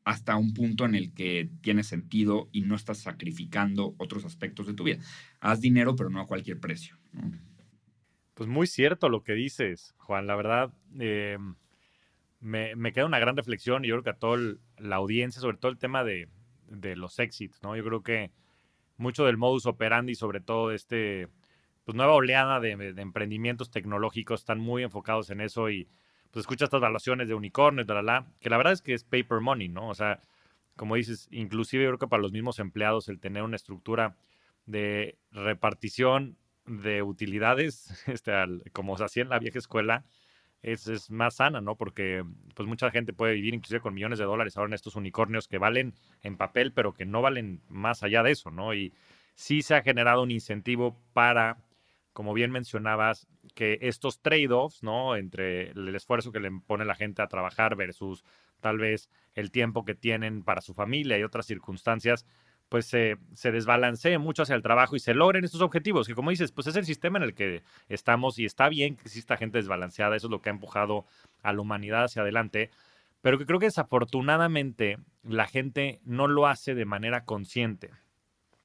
[0.03, 4.73] hasta un punto en el que tiene sentido y no estás sacrificando otros aspectos de
[4.73, 4.99] tu vida.
[5.39, 6.97] Haz dinero, pero no a cualquier precio.
[8.33, 10.25] Pues muy cierto lo que dices, Juan.
[10.25, 11.37] La verdad, eh,
[12.41, 15.71] me, queda una gran reflexión y yo creo que a toda la audiencia, sobre todo
[15.71, 16.27] el tema de,
[16.95, 17.75] los éxitos, ¿no?
[17.75, 18.31] Yo creo que
[18.97, 21.27] mucho del modus operandi, sobre todo este,
[21.83, 25.87] pues nueva oleada de, emprendimientos tecnológicos, están muy enfocados en eso y
[26.31, 29.03] pues escucha estas evaluaciones de unicornios, de la, la, que la verdad es que es
[29.03, 29.89] paper money, ¿no?
[29.89, 30.19] O sea,
[30.75, 34.15] como dices, inclusive yo creo que para los mismos empleados el tener una estructura
[34.65, 38.31] de repartición de utilidades, este,
[38.73, 40.05] como se hacía en la vieja escuela,
[40.61, 41.75] es, más sana, ¿no?
[41.75, 42.23] Porque
[42.55, 45.57] pues mucha gente puede vivir inclusive con millones de dólares ahora en estos unicornios que
[45.57, 48.73] valen en papel, pero que no valen más allá de eso, ¿no?
[48.73, 48.93] Y
[49.33, 51.57] sí se ha generado un incentivo para,
[52.13, 55.15] como bien mencionabas, que estos trade-offs, ¿no?
[55.15, 58.23] Entre el esfuerzo que le pone la gente a trabajar versus
[58.59, 62.25] tal vez el tiempo que tienen para su familia y otras circunstancias,
[62.69, 66.53] pues se, se mucho hacia el trabajo y se logren estos objetivos, que como dices,
[66.53, 70.15] pues es el sistema en el que estamos y está bien que exista gente desbalanceada,
[70.15, 71.05] eso es lo que ha empujado
[71.43, 72.69] a la humanidad hacia adelante,
[73.21, 77.89] pero que creo que desafortunadamente la gente no lo hace de manera consciente.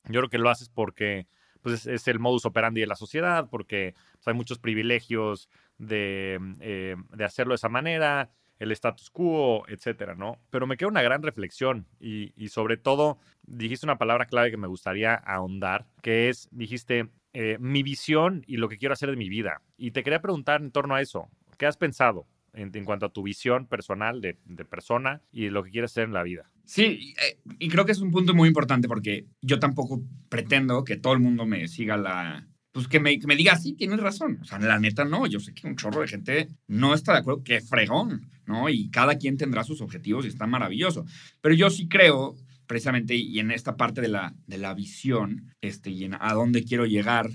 [0.05, 1.27] Yo creo que lo haces porque
[1.67, 5.49] pues es, el modus operandi de la sociedad, porque pues, hay muchos privilegios
[5.79, 10.39] de, eh, de hacerlo de esa manera, el status quo, etcétera, ¿no?
[10.51, 14.69] Pero me queda una gran reflexión y, sobre todo dijiste una palabra clave que me
[14.69, 19.29] gustaría ahondar, que es, dijiste, eh, mi visión y lo que quiero hacer de mi
[19.29, 19.61] vida.
[19.77, 22.29] Y te quería preguntar en torno a eso, ¿qué has pensado?
[22.57, 26.23] En, cuanto a tu visión personal de, persona y lo que quieres hacer en la
[26.23, 26.51] vida.
[26.65, 30.97] Sí, eh, y creo que es un punto muy importante porque yo tampoco pretendo que
[30.97, 34.39] todo el mundo me siga la, pues que me, diga, sí, tienes razón.
[34.43, 37.21] O sea, la neta no, yo sé que un chorro de gente no está de
[37.21, 38.69] acuerdo, que fregón, ¿no?
[38.69, 41.07] Y cada quien tendrá sus objetivos y está maravilloso.
[41.41, 45.89] Pero yo sí creo, precisamente, y en esta parte de la, de la visión, este,
[45.89, 47.31] y en a dónde quiero llegar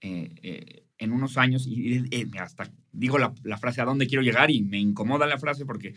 [0.00, 2.02] eh, eh, en unos años, y
[2.40, 5.94] hasta digo la, frase a dónde quiero llegar y me incomoda la frase porque,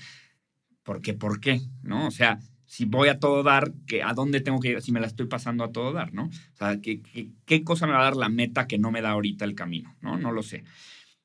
[0.83, 1.61] porque, ¿por qué?
[1.81, 2.07] ¿No?
[2.07, 4.99] O sea, si voy a todo dar, que a dónde tengo que ir, si me
[4.99, 6.25] la estoy pasando a todo dar, ¿no?
[6.25, 7.01] O sea, ¿qué,
[7.45, 9.95] qué, cosa me va a dar la meta que no me da ahorita el camino,
[10.01, 10.17] ¿no?
[10.17, 10.63] No lo sé.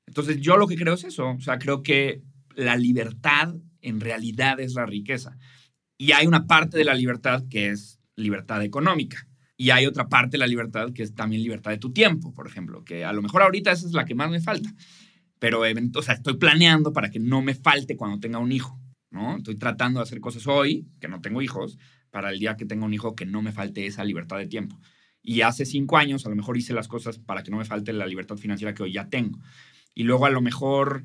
[0.06, 1.30] Entonces, yo lo que creo es eso.
[1.30, 2.22] O sea, creo que
[2.56, 5.36] la libertad en realidad es la riqueza.
[5.98, 9.28] Y hay una parte de la libertad que es libertad económica.
[9.56, 12.46] Y hay otra parte de la libertad que es también libertad de tu tiempo, por
[12.46, 14.70] ejemplo, que a lo mejor ahorita esa es la que más me falta.
[15.46, 18.80] Pero, o estoy planeando para que no me falte cuando tenga un hijo.
[19.12, 19.36] ¿no?
[19.36, 21.78] Estoy tratando de hacer cosas hoy, que no tengo hijos,
[22.10, 24.80] para el día que tenga un hijo que no me falte esa libertad de tiempo.
[25.22, 27.92] Y hace cinco años a lo mejor hice las cosas para que no me falte
[27.92, 29.38] la libertad financiera que hoy ya tengo.
[29.94, 31.04] Y luego a lo mejor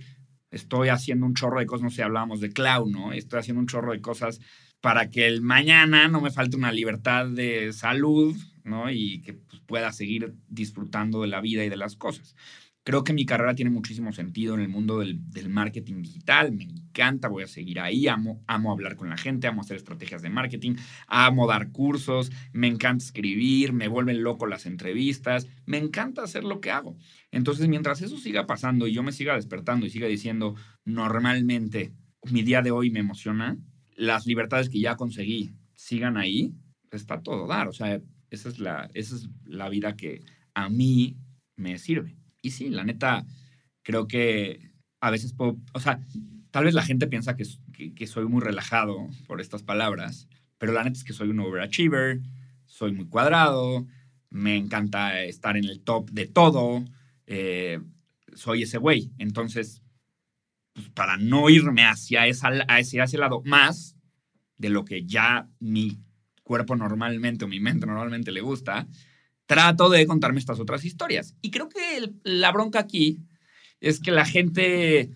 [0.49, 3.13] estoy haciendo un chorro de cosas, no sé, hablábamos de cloud, ¿no?
[3.13, 4.39] Estoy haciendo un chorro de cosas
[4.82, 8.89] para que el mañana no me falte una libertad de salud, ¿no?
[8.89, 12.36] Y que pues, pueda seguir disfrutando de la vida y de las cosas.
[12.84, 16.52] Creo que mi carrera tiene muchísimo sentido en el mundo del, marketing digital.
[16.52, 18.08] Me encanta, voy a seguir ahí.
[18.08, 22.67] Amo, amo hablar con la gente, amo hacer estrategias de marketing, amo dar cursos, me
[22.67, 26.98] encanta escribir, me vuelven loco las entrevistas, me encanta hacer lo que hago.
[27.30, 31.94] Entonces, mientras eso siga pasando y yo me siga despertando y siga diciendo, normalmente
[32.32, 33.58] mi día de hoy me emociona,
[33.96, 36.56] las libertades que ya conseguí sigan ahí,
[36.91, 37.67] está todo dar.
[37.67, 40.22] O sea, esa es la, esa es la vida que
[40.54, 41.17] a mí
[41.56, 42.20] me sirve.
[42.41, 43.25] Y sí, la neta,
[43.84, 45.99] creo que a veces puedo, o sea,
[46.51, 47.45] tal vez la gente piensa que,
[47.95, 50.27] que, soy muy relajado por estas palabras,
[50.58, 52.21] pero la neta es que soy un overachiever,
[52.65, 53.88] soy muy cuadrado,
[54.30, 56.86] me encanta estar en el top de todo,
[57.27, 57.80] eh,
[58.34, 59.12] soy ese güey.
[59.17, 59.82] Entonces,
[60.73, 63.97] pues, para no irme hacia, esa, hacia ese lado más
[64.58, 65.99] de lo que ya mi
[66.43, 68.88] cuerpo normalmente o mi mente normalmente le gusta,
[69.51, 71.35] trato de contarme estas otras historias.
[71.41, 73.19] Y creo que la bronca aquí
[73.81, 75.11] es que la gente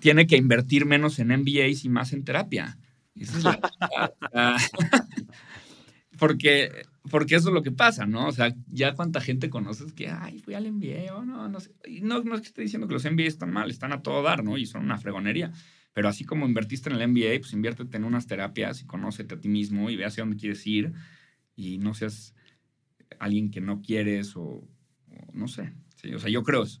[0.00, 2.78] tiene que invertir menos en MBAs y más en terapia.
[6.18, 6.72] porque,
[7.08, 8.26] porque eso es lo que pasa, ¿no?
[8.26, 11.70] O sea, ya cuánta gente conoces que, ay, fui al MBA o no, no sé.
[11.86, 14.20] Y no, no es que esté diciendo que los MBA están mal, están a todo
[14.20, 14.58] dar, ¿no?
[14.58, 15.52] Y son una fregonería.
[15.92, 19.40] Pero así como invertiste en el MBA, pues inviértete en unas terapias y conócete a
[19.40, 20.92] ti mismo y ve hacia dónde quieres ir
[21.54, 22.34] y no seas
[23.18, 24.62] alguien que no quieres o,
[25.32, 25.72] no sé.
[26.14, 26.80] O sea, yo creo eso.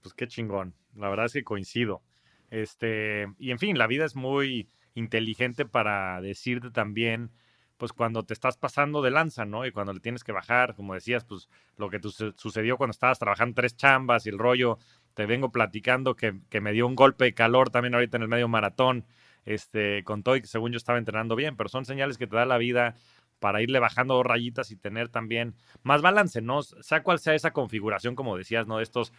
[0.00, 0.74] Pues qué chingón.
[0.94, 2.02] La verdad es que coincido.
[2.50, 7.30] Este, y en fin, la vida es muy inteligente para decirte también,
[7.78, 9.64] pues cuando te estás pasando de lanza, ¿no?
[9.64, 12.00] Y cuando le tienes que bajar, como decías, pues lo que
[12.36, 14.78] sucedió cuando estabas trabajando tres chambas y el rollo,
[15.14, 18.28] te vengo platicando que, que, me dio un golpe de calor también ahorita en el
[18.28, 19.06] medio maratón,
[19.44, 22.36] este, con todo y que según yo estaba entrenando bien, pero son señales que te
[22.36, 22.94] da la vida
[23.42, 26.62] para irle bajando dos rayitas y tener también más balance, ¿no?
[26.62, 28.76] Sea cual sea esa configuración, como decías, ¿no?
[28.76, 29.12] De estos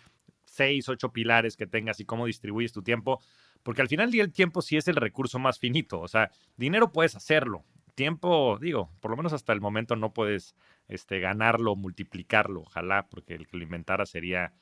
[0.46, 3.22] seis, ocho pilares que tengas y cómo distribuyes tu tiempo,
[3.64, 7.18] porque al final el tiempo sí es el recurso más finito, o sea, dinero puedes
[7.18, 10.56] hacerlo, tiempo, digo, por lo menos hasta el momento no puedes
[10.88, 14.54] este, ganarlo, multiplicarlo, ojalá, porque el que lo inventara sería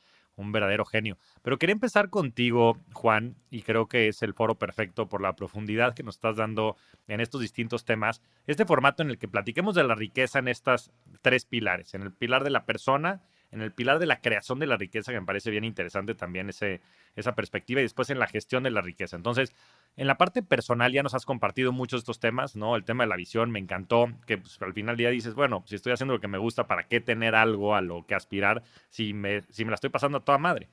[0.41, 1.17] un verdadero genio.
[1.41, 5.93] Pero quería empezar contigo, Juan, y creo que es el foro perfecto por la profundidad
[5.93, 6.75] que nos estás dando
[7.07, 8.21] en estos distintos temas.
[8.47, 12.11] Este formato en el que platiquemos de la riqueza en estas tres pilares, en el
[12.11, 13.21] pilar de la persona,
[13.51, 16.49] en el pilar de la creación de la riqueza, que me parece bien interesante también
[16.49, 16.81] ese,
[17.15, 19.17] esa perspectiva, y después en la gestión de la riqueza.
[19.17, 19.53] Entonces,
[19.97, 22.75] en la parte personal ya nos has compartido muchos de estos temas, ¿no?
[22.75, 25.63] El tema de la visión me encantó, que pues, al final del día dices, bueno,
[25.67, 28.63] si estoy haciendo lo que me gusta, ¿para qué tener algo a lo que aspirar
[28.89, 30.69] si me, si me la estoy pasando a toda madre?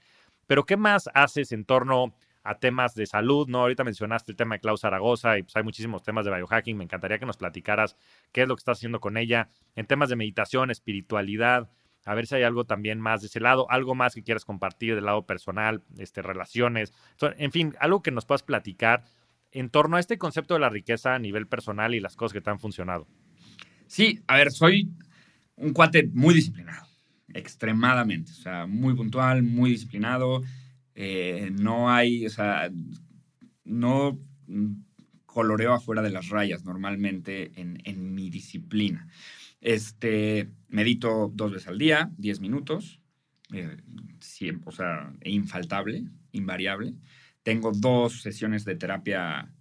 [0.46, 2.14] Pero ¿qué más haces en torno
[2.44, 3.60] a temas de salud, ¿no?
[3.60, 6.78] Ahorita mencionaste el tema de Klaus Zaragoza y pues hay muchísimos temas de biohacking.
[6.78, 7.96] Me encantaría que nos platicaras
[8.32, 11.68] qué es lo que estás haciendo con ella en temas de meditación, espiritualidad,
[12.08, 14.94] a ver si hay algo también más de ese lado, algo más que quieras compartir
[14.94, 19.04] del lado personal, este, relaciones, en fin, algo que nos puedas platicar
[19.52, 22.40] en torno a este concepto de la riqueza a nivel personal y las cosas que
[22.40, 23.06] te han funcionado.
[23.88, 24.90] Sí, a ver, soy
[25.56, 26.86] un cuate muy disciplinado,
[27.34, 30.40] extremadamente, o sea, muy puntual, muy disciplinado,
[30.94, 32.70] eh, no hay, o sea,
[33.64, 34.18] no
[35.26, 39.06] coloreo afuera de las rayas normalmente en, en mi disciplina.
[39.60, 43.00] Este, medito dos veces al día, 10 minutos,
[43.52, 43.76] eh,
[44.20, 46.94] siempre, o sea, infaltable, invariable.
[47.42, 49.52] Tengo dos sesiones de terapia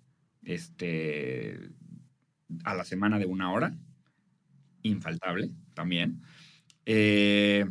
[0.43, 1.59] este,
[2.63, 3.77] a la semana de una hora,
[4.83, 6.21] infaltable también.
[6.85, 7.65] Eh,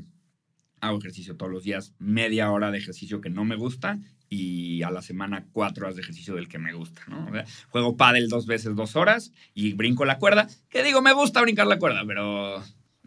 [0.80, 4.90] hago ejercicio todos los días, media hora de ejercicio que no me gusta y a
[4.90, 7.30] la semana cuatro horas de ejercicio del que me gusta, ¿no?
[7.68, 11.66] juego pádel dos veces dos horas y brinco la cuerda, que digo, me gusta brincar
[11.66, 12.62] la cuerda, pero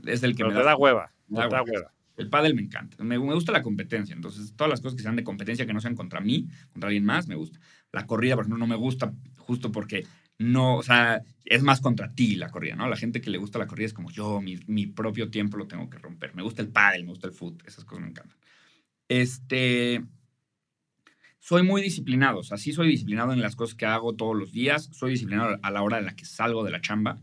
[0.06, 1.12] es el que me da, hueva.
[1.28, 1.92] da hueva.
[2.20, 3.02] El pádel me encanta.
[3.02, 4.14] Me, gusta la competencia.
[4.14, 7.06] Entonces, todas las cosas que sean de competencia que no sean contra mí, contra alguien
[7.06, 7.60] más, me gusta.
[7.94, 10.06] La corrida, por ejemplo, no me gusta justo porque
[10.38, 12.90] no, o sea, es más contra ti la corrida, ¿no?
[12.90, 15.68] La gente que le gusta la corrida es como yo, mi, mi propio tiempo lo
[15.68, 16.36] tengo que romper.
[16.36, 18.38] Me gusta el pádel, me gusta el fútbol, esas cosas me encantan.
[19.08, 20.04] Este,
[21.40, 24.52] soy muy disciplinado, o sea, sí soy disciplinado en las cosas que hago todos los
[24.52, 27.18] días, soy disciplinado a la hora en la que salgo de la chamba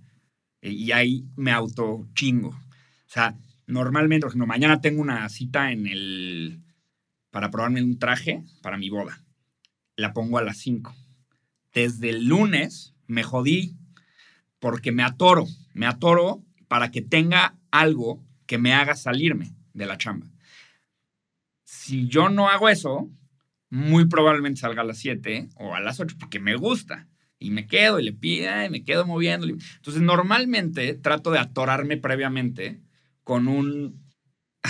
[0.63, 2.49] eh, y ahí me auto chingo.
[2.49, 6.63] O sea, normalmente, por ejemplo, mañana tengo una cita en el
[7.31, 9.23] para probarme un traje para mi boda.
[9.97, 10.95] La pongo a las 5.
[11.75, 13.77] Desde el lunes me jodí
[14.59, 19.99] porque me atoro, me atoro para que tenga algo que me haga salirme de la
[19.99, 20.27] chamba.
[21.65, 23.11] Si yo no hago eso,
[23.71, 27.09] muy probablemente salga a las 7 o a las 8 porque me gusta.
[27.39, 29.47] Y me quedo y le pido y me quedo moviendo.
[29.47, 32.81] Entonces, normalmente trato de atorarme previamente
[33.25, 34.07] con un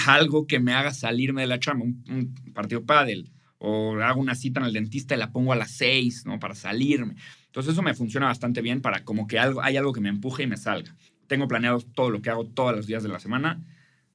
[0.06, 4.60] algo que me haga salirme de la chamba, un, partido pádel, o hago una cita
[4.60, 6.38] en el dentista y la pongo a las 6, ¿no?
[6.40, 7.14] Para salirme.
[7.46, 10.42] Entonces, eso me funciona bastante bien para como que algo, hay algo que me empuje
[10.42, 10.94] y me salga.
[11.28, 13.64] Tengo planeado todo lo que hago todos los días de la semana,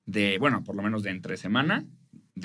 [0.06, 1.86] de, bueno, por lo menos de entre semana,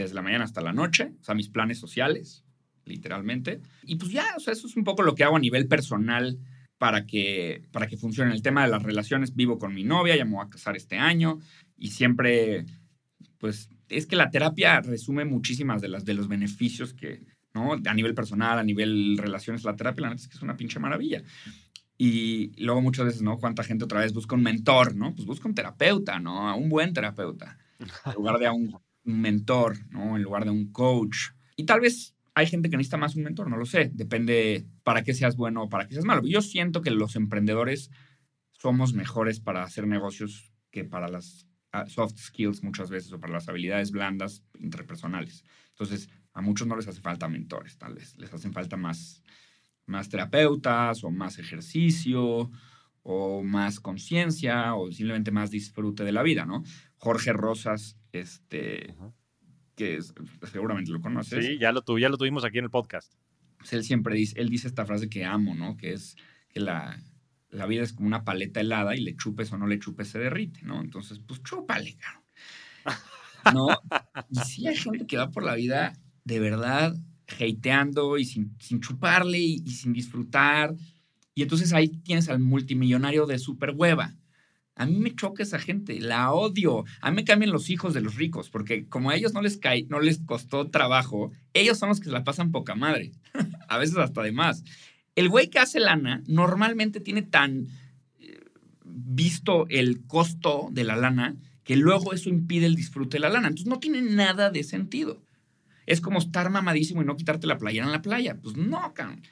[0.02, 2.44] desde la mañana hasta la noche, o sea, mis planes sociales,
[2.84, 3.60] literalmente.
[3.84, 6.38] Y pues ya, o sea, eso es un poco lo que hago a nivel personal
[6.78, 8.32] para que, para que funcione.
[8.32, 10.98] El tema de las relaciones, vivo con mi novia, ya me voy a casar este
[10.98, 11.38] año
[11.76, 12.66] y siempre,
[13.38, 17.72] pues, es que la terapia resume muchísimas de, las, de los beneficios que, ¿no?
[17.72, 20.78] A nivel personal, a nivel relaciones, la terapia, la neta es que es una pinche
[20.78, 21.22] maravilla.
[21.98, 23.38] Y luego muchas veces, ¿no?
[23.38, 25.14] ¿Cuánta gente otra vez busca un mentor, ¿no?
[25.14, 26.48] Pues busca un terapeuta, ¿no?
[26.48, 27.58] A un buen terapeuta.
[27.78, 30.16] En lugar de a un, mentor, ¿no?
[30.16, 31.30] En lugar de un coach.
[31.56, 33.90] Y tal vez hay gente que necesita más un mentor, no lo sé.
[33.94, 36.22] Depende para qué seas bueno o para qué seas malo.
[36.26, 37.90] Yo siento que los emprendedores
[38.52, 43.32] somos mejores para hacer negocios que para las ah, soft skills muchas veces o para
[43.32, 45.44] las habilidades blandas interpersonales.
[45.70, 48.16] Entonces, a muchos no les hace falta mentores, tal vez.
[48.18, 49.22] Les hacen falta más
[49.86, 52.50] más terapeutas o más ejercicio
[53.02, 56.64] o más conciencia o simplemente más disfrute de la vida, ¿no?
[56.96, 58.94] Jorge Rosas, este,
[59.74, 59.98] que
[60.50, 61.44] seguramente lo conoces.
[61.44, 63.12] Sí, ya lo, ya lo tuvimos aquí en el podcast.
[63.58, 65.76] Pues él siempre dice, él dice esta frase que amo, ¿no?
[65.76, 66.16] Que es
[66.48, 66.98] que la,
[67.50, 70.18] la vida es como una paleta helada y le chupes o no le chupes se
[70.18, 70.80] derrite, ¿no?
[70.80, 72.22] Entonces, pues chúpale, cabrón.
[73.54, 73.68] ¿No?
[74.28, 75.92] Y sí hay gente que va por la vida
[76.24, 76.96] de verdad
[77.28, 80.74] hateando y sin, chuparle y, sin disfrutar.
[81.34, 84.14] Y entonces ahí tienes al multimillonario de super hueva.
[84.76, 86.84] A mí me choca esa gente, la odio.
[87.00, 89.56] A mí me cambian los hijos de los ricos, porque como a ellos no les
[89.56, 93.12] cae, no les costó trabajo, ellos son los que se la pasan poca madre.
[93.68, 94.62] a veces hasta de más.
[95.14, 97.68] El güey que hace lana normalmente tiene tan
[98.20, 98.38] eh,
[98.84, 103.48] visto el costo de la lana que luego eso impide el disfrute de la lana.
[103.48, 105.22] Entonces no tiene nada de sentido
[105.86, 108.36] es como estar mamadísimo y no quitarte la playera en la playa.
[108.42, 109.22] Pues no, cabrón.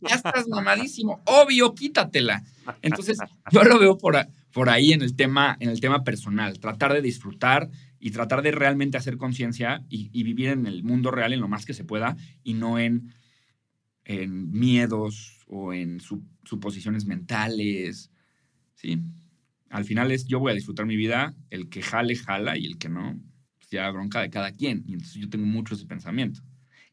[0.00, 1.20] ya estás mamadísimo.
[1.26, 2.42] Obvio, quítatela.
[2.80, 3.18] Entonces,
[3.52, 4.16] yo lo veo por,
[4.52, 6.58] por ahí en el, tema, en el tema personal.
[6.58, 11.32] Tratar de disfrutar y tratar de realmente hacer conciencia y, vivir en el mundo real
[11.32, 13.12] en lo más que se pueda y no en,
[14.04, 18.10] en miedos o en suposiciones mentales.
[18.74, 19.00] ¿sí?
[19.70, 22.78] Al final es yo voy a disfrutar mi vida, el que jale, jala y el
[22.78, 23.20] que no,
[23.70, 24.82] ya bronca de cada quien.
[24.86, 26.40] Y entonces yo tengo mucho ese pensamiento,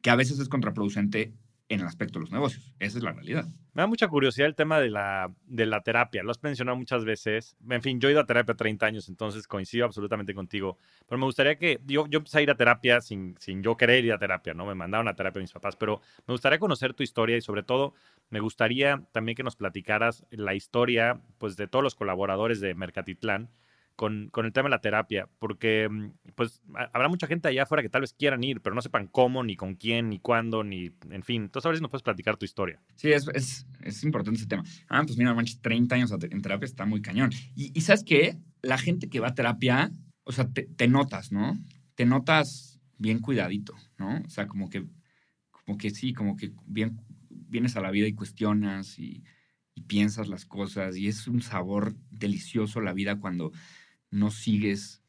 [0.01, 1.33] que a veces es contraproducente
[1.67, 2.73] en el aspecto de los negocios.
[2.79, 3.47] Esa es la realidad.
[3.73, 6.23] Me da mucha curiosidad el tema de la, de la terapia.
[6.23, 7.57] Lo has mencionado muchas veces.
[7.69, 10.77] En fin, yo he ido a terapia 30 años, entonces coincido absolutamente contigo.
[11.07, 14.05] Pero me gustaría que yo, yo empecé a ir a terapia sin, sin yo querer
[14.05, 14.65] ir a terapia, ¿no?
[14.65, 17.93] Me mandaron a terapia mis papás, pero me gustaría conocer tu historia y sobre todo
[18.29, 23.49] me gustaría también que nos platicaras la historia pues, de todos los colaboradores de Mercatitlán
[23.95, 26.61] con, el tema de la terapia, porque mm, pues
[26.93, 29.55] habrá mucha gente allá afuera que tal vez quieran ir, pero no sepan cómo, ni
[29.55, 31.43] con quién, ni cuándo, ni en fin.
[31.43, 32.81] Entonces, a ver si nos puedes platicar tu historia.
[32.95, 33.27] Sí, es,
[33.81, 34.63] es, importante ese tema.
[34.89, 37.31] Ah, pues mira, manches, 30 años en terapia está muy cañón.
[37.55, 38.37] Y, ¿sabes qué?
[38.61, 39.91] La gente que va a terapia,
[40.23, 41.57] o sea, te, notas, ¿no?
[41.95, 44.21] Te notas bien cuidadito, ¿no?
[44.25, 44.85] O sea, como que,
[45.51, 49.23] como que sí, como que bien, vienes a la vida y cuestionas y
[49.87, 53.51] piensas las cosas y es un sabor delicioso la vida cuando
[54.11, 55.01] no sigues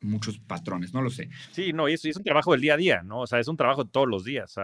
[0.00, 1.28] muchos patrones, no lo sé.
[1.52, 3.20] Sí, no, y es, es un trabajo del día a día, ¿no?
[3.20, 4.54] O sea, es un trabajo de todos los días,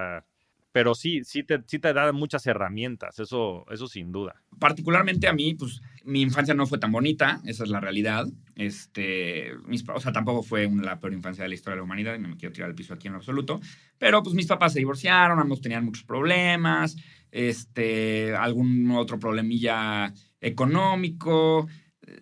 [0.72, 4.42] pero sí, sí te, sí te da muchas herramientas, eso, eso sin duda.
[4.58, 8.26] Particularmente a mí, pues mi infancia no fue tan bonita, esa es la realidad.
[8.54, 12.14] Este, mis, o sea, tampoco fue la peor infancia de la historia de la humanidad,
[12.16, 13.60] y no me quiero tirar el piso aquí en lo absoluto,
[13.98, 16.96] pero pues mis papás se divorciaron, ambos tenían muchos problemas,
[17.30, 21.66] este, algún otro problemilla económico,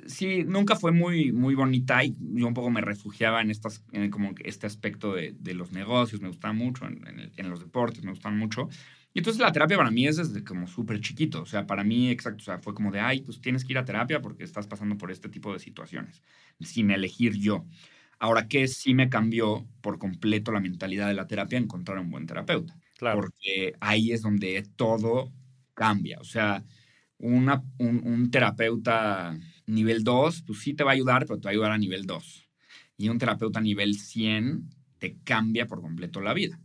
[0.07, 4.11] sí, nunca fue muy, muy bonita y yo un poco me refugiaba en, estas, en
[4.11, 8.11] como este aspecto de, de los negocios, me gustaba mucho, en, en, los deportes me
[8.11, 8.69] gustaban mucho.
[9.13, 12.11] Y entonces la terapia para mí es desde como súper chiquito, o sea, para mí,
[12.11, 14.67] exacto, o sea, fue como de, ay, pues tienes que ir a terapia porque estás
[14.67, 16.23] pasando por este tipo de situaciones,
[16.61, 17.67] sin elegir yo.
[18.19, 21.59] Ahora, ¿qué sí me cambió por completo la mentalidad de la terapia?
[21.59, 22.79] Encontrar un buen terapeuta.
[22.97, 23.21] Claro.
[23.21, 25.33] Porque ahí es donde todo
[25.75, 26.19] cambia.
[26.21, 26.65] O sea,
[27.19, 31.51] una, un, un terapeuta nivel 2, pues sí te va a ayudar, pero te va
[31.51, 32.49] a ayudar a nivel 2.
[32.99, 36.59] Y un terapeuta a nivel 100 te cambia por completo la vida.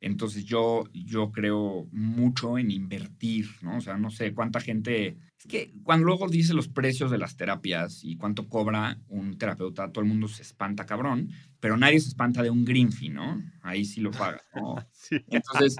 [0.00, 3.76] Entonces yo, yo creo mucho en invertir, ¿no?
[3.76, 5.18] O sea, no sé cuánta gente...
[5.38, 9.90] Es que cuando luego dice los precios de las terapias y cuánto cobra un terapeuta,
[9.90, 13.42] todo el mundo se espanta cabrón, pero nadie se espanta de un green fee, ¿no?
[13.62, 14.76] Ahí sí lo paga, ¿no?
[15.30, 15.76] Entonces,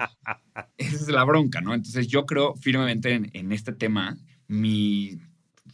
[0.77, 1.73] esa es la bronca, ¿no?
[1.73, 4.17] Entonces yo creo firmemente en, en este tema.
[4.47, 5.17] Mi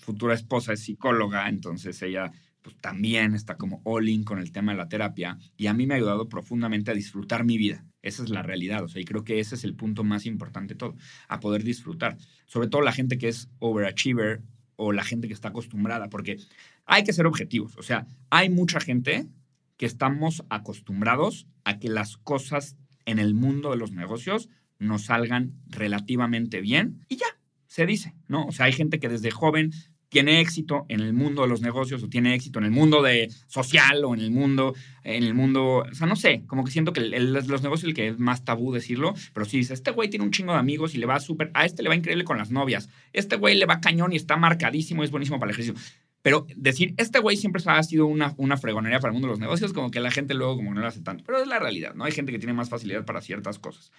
[0.07, 4.71] futura esposa es psicóloga, entonces ella pues, también está como all in con el tema
[4.71, 7.85] de la terapia y a mí me ha ayudado profundamente a disfrutar mi vida.
[8.01, 10.75] Esa es la realidad, o sea, y creo que ese es el punto más importante
[10.75, 10.95] de todo,
[11.27, 12.17] a poder disfrutar.
[12.45, 14.43] Sobre todo la gente que es overachiever
[14.77, 16.37] o la gente que está acostumbrada, porque
[16.85, 19.27] hay que ser objetivos, o sea, hay mucha gente
[19.75, 24.47] que estamos acostumbrados a que las cosas en el mundo de los negocios
[24.79, 27.27] nos salgan relativamente bien y ya,
[27.65, 28.45] se dice, ¿no?
[28.45, 29.73] O sea, hay gente que desde joven
[30.09, 33.29] tiene éxito en el mundo de los negocios o tiene éxito en el mundo de
[33.47, 36.93] social o en el mundo, en el mundo, o sea, no sé, como que siento
[36.93, 40.25] que los negocios el que es más tabú decirlo, pero si dice, este güey tiene
[40.25, 42.51] un chingo de amigos y le va súper, a este le va increíble con las
[42.51, 45.81] novias, este güey le va cañón y está marcadísimo, es buenísimo para el ejercicio.
[46.21, 49.39] Pero decir, este güey siempre ha sido una, una fregonería para el mundo de los
[49.39, 51.23] negocios, como que la gente luego como no lo hace tanto.
[51.25, 52.03] Pero es la realidad, ¿no?
[52.03, 53.91] Hay gente que tiene más facilidad para ciertas cosas.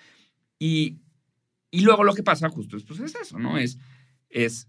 [0.59, 0.99] Y,
[1.71, 3.57] y luego lo que pasa justo es, pues es eso, ¿no?
[3.57, 3.79] Es,
[4.29, 4.69] es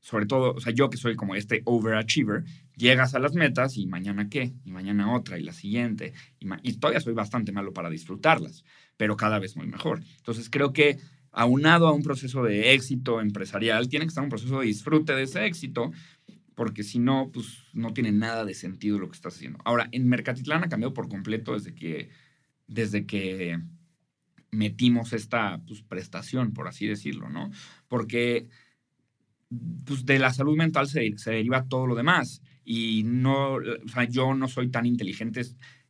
[0.00, 2.44] sobre todo, o sea, yo que soy como este overachiever,
[2.76, 6.72] llegas a las metas y mañana qué, y mañana otra, y la siguiente, y, y,
[6.74, 8.64] todavía soy bastante malo para disfrutarlas,
[8.96, 10.02] pero cada vez muy mejor.
[10.18, 10.98] Entonces creo que
[11.32, 15.22] aunado a un proceso de éxito empresarial, tiene que estar un proceso de disfrute de
[15.22, 15.92] ese éxito,
[16.54, 19.58] porque si no, pues no tiene nada de sentido lo que estás haciendo.
[19.64, 22.10] Ahora, en Mercatitlán ha cambiado por completo desde que,
[22.66, 23.60] desde que
[24.50, 27.50] metimos esta pues, prestación, por así decirlo, ¿no?
[27.88, 28.48] Porque
[29.84, 32.42] pues de la salud mental se, deriva todo lo demás.
[32.64, 35.42] Y no, o sea, yo no soy tan inteligente,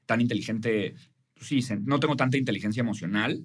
[0.07, 0.95] tan inteligente,
[1.35, 3.45] pues sí, no tengo tanta inteligencia emocional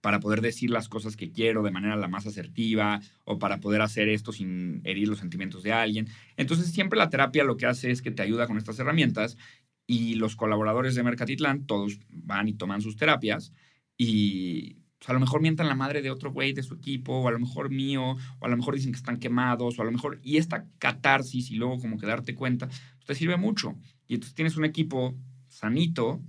[0.00, 3.80] para poder decir las cosas que quiero de manera la más asertiva o para poder
[3.80, 6.08] hacer esto sin herir los sentimientos de alguien.
[6.36, 9.38] Entonces, siempre la terapia lo que hace es que te ayuda con estas herramientas
[9.86, 13.52] y los colaboradores de Mercatitlán, todos van y toman sus terapias
[13.96, 17.32] y a lo mejor mientan la madre de otro güey de su equipo, o a
[17.32, 20.20] lo mejor mío, o a lo mejor dicen que están quemados, o a lo mejor,
[20.22, 23.76] y esta catarsis y luego como que darte cuenta, pues, te sirve mucho.
[24.06, 25.14] Y entonces tienes un equipo
[25.48, 26.22] sanito,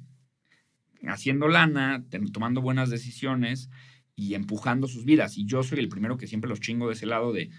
[1.07, 2.03] haciendo lana,
[2.33, 3.69] tomando buenas decisiones
[4.15, 5.37] y empujando sus vidas.
[5.37, 7.49] Y yo soy el primero que siempre los chingo de ese lado de,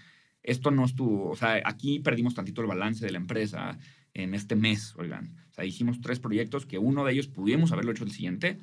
[0.43, 3.77] esto no estuvo, o sea, aquí perdimos tantito el balance de la empresa
[4.13, 5.35] en este mes, oigan.
[5.51, 8.57] O sea, hicimos tres proyectos que uno de ellos pudimos haberlo hecho el siguiente,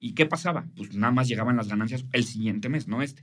[0.00, 0.66] ¿Y qué pasaba?
[0.74, 3.22] Pues nada más llegaban las ganancias el siguiente mes, no este.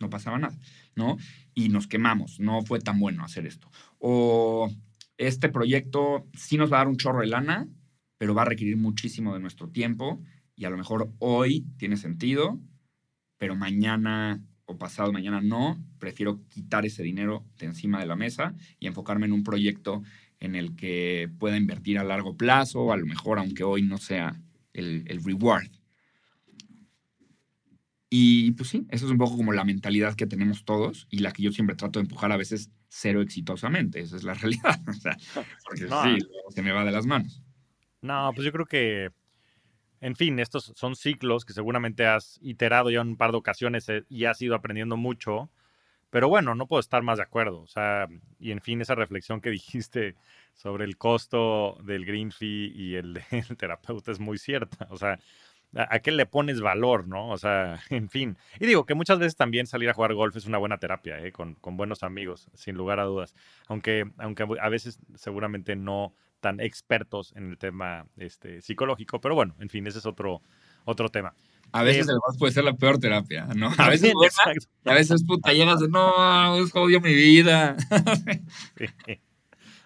[0.00, 0.58] No pasaba nada,
[0.96, 1.18] ¿no?
[1.54, 3.70] Y nos quemamos, no fue tan bueno hacer esto.
[3.98, 4.68] O
[5.18, 7.68] este proyecto sí nos va a dar un chorro de lana,
[8.18, 10.20] pero va a requerir muchísimo de nuestro tiempo
[10.56, 12.60] y a lo mejor hoy tiene sentido,
[13.38, 15.78] pero mañana o pasado mañana no.
[15.98, 20.02] Prefiero quitar ese dinero de encima de la mesa y enfocarme en un proyecto
[20.40, 24.40] en el que pueda invertir a largo plazo, a lo mejor aunque hoy no sea
[24.74, 25.68] el, reward.
[28.10, 31.32] Y pues sí, eso es un poco como la mentalidad que tenemos todos y la
[31.32, 34.00] que yo siempre trato de empujar a veces cero exitosamente.
[34.00, 34.80] Esa es la realidad.
[34.88, 35.16] O sea,
[35.64, 37.42] porque sí, se me va de las manos.
[38.02, 39.10] No, pues yo creo que,
[40.00, 44.04] en fin, estos son ciclos que seguramente has iterado ya un par de ocasiones eh,
[44.08, 45.50] y has ido aprendiendo mucho.
[46.14, 47.62] Pero bueno, no puedo estar más de acuerdo.
[47.62, 48.06] O sea,
[48.38, 50.14] y en fin, esa reflexión que dijiste
[50.52, 53.22] sobre el costo del green fee y el del
[53.58, 54.86] terapeuta es muy cierta.
[54.90, 55.18] O sea,
[55.74, 57.30] ¿a qué le pones valor, no?
[57.30, 58.38] O sea, en fin.
[58.60, 61.32] Y digo que muchas veces también salir a jugar golf es una buena terapia, ¿eh?
[61.32, 63.34] con, con, buenos amigos, sin lugar a dudas.
[63.66, 69.56] Aunque, aunque a veces seguramente no tan expertos en el tema este, psicológico, pero bueno,
[69.58, 70.42] en fin, ese es otro,
[70.84, 71.34] otro tema.
[71.74, 73.68] A veces el golf puede ser la peor terapia, ¿no?
[73.76, 74.12] A veces,
[74.84, 77.76] a veces puta, llegas de, no, es jodido mi vida.
[78.78, 79.20] sí.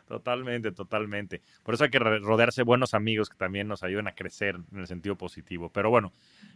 [0.07, 1.41] Totalmente, totalmente.
[1.63, 4.81] Por eso hay que rodearse de buenos amigos que también nos ayuden a crecer en
[4.81, 5.71] el sentido positivo.
[5.73, 6.13] Pero bueno,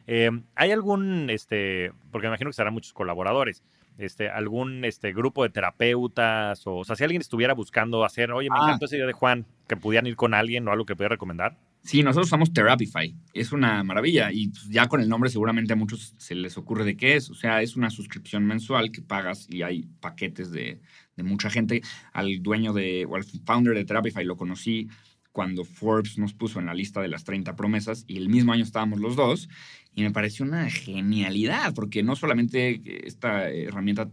[0.07, 3.63] eh, ¿hay algún, este, porque me imagino que serán muchos colaboradores,
[3.97, 8.51] este, algún este, grupo de terapeutas o, o sea, si alguien estuviera buscando hacer, oye,
[8.51, 8.65] me ah.
[8.65, 11.57] encantó esa idea de Juan, que pudieran ir con alguien o algo que pudiera recomendar?
[11.85, 13.15] Sí, nosotros usamos Therapify.
[13.35, 16.85] Es una maravilla y pues, ya con el nombre seguramente a muchos se les ocurre
[16.85, 17.29] de qué es.
[17.29, 20.81] O sea, es una suscripción mensual que pagas y hay paquetes de,
[21.17, 21.83] mucha gente.
[22.13, 24.89] Al dueño de, o al founder de Therapify lo conocí
[25.33, 28.63] cuando Forbes nos puso en la lista de las 30 promesas y el mismo año
[28.63, 29.49] estábamos los dos
[29.95, 34.11] y me pareció una genialidad porque no solamente esta herramienta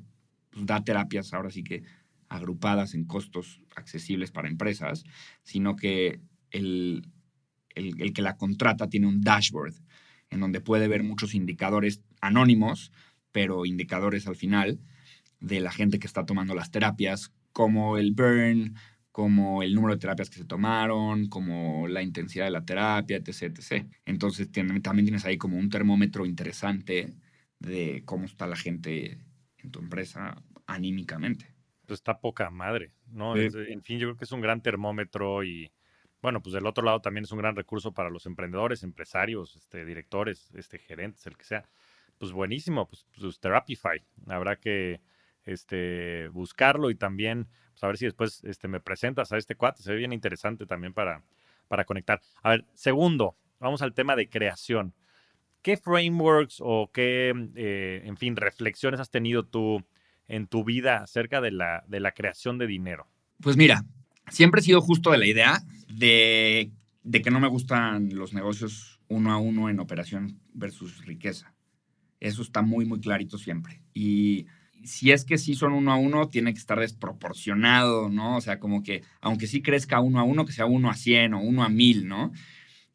[0.50, 1.84] pues, da terapias ahora sí que
[2.30, 5.04] agrupadas en costos accesibles para empresas,
[5.44, 7.04] sino que el,
[7.80, 9.76] el, que la contrata tiene un dashboard
[10.30, 12.92] en donde puede ver muchos indicadores anónimos,
[13.32, 14.80] pero indicadores al final
[15.40, 18.76] de la gente que está tomando las terapias, como el burn,
[19.12, 23.58] como el número de terapias que se tomaron, como la intensidad de la terapia, etc.
[23.58, 23.86] etc.
[24.06, 27.16] Entonces también tienes ahí como un termómetro interesante
[27.60, 29.20] de cómo está la gente
[29.58, 31.54] en tu empresa anímicamente.
[31.86, 33.36] Pues está poca madre, ¿no?
[33.36, 35.72] en fin, yo creo que es un gran termómetro y
[36.22, 39.86] bueno, pues del otro lado también es un gran recurso para los emprendedores, empresarios, este,
[39.86, 41.70] directores, este, gerentes, el que sea.
[42.18, 44.04] Pues buenísimo, pues, pues Therapify.
[44.28, 45.00] Habrá que
[45.46, 49.82] este, buscarlo y también pues, a ver si después me presentas a este cuate.
[49.82, 51.24] Se ve bien interesante también para,
[51.86, 52.22] conectar.
[52.44, 54.94] A ver, segundo, vamos al tema de creación.
[55.62, 59.86] ¿Qué frameworks o qué, eh, en fin, reflexiones has tenido tú
[60.28, 63.08] en tu vida acerca de la creación de dinero?
[63.42, 63.84] Pues mira,
[64.30, 66.72] siempre he sido justo de la idea de,
[67.12, 71.54] que no me gustan los negocios uno a uno en operación versus riqueza.
[72.20, 73.82] Eso está muy, muy clarito siempre.
[73.94, 74.46] Y
[74.84, 78.38] si es que sí son uno a uno, tiene que estar desproporcionado, ¿no?
[78.38, 81.34] O sea, como que, aunque sí crezca uno a uno, que sea uno a cien
[81.34, 82.32] o uno a mil, ¿no?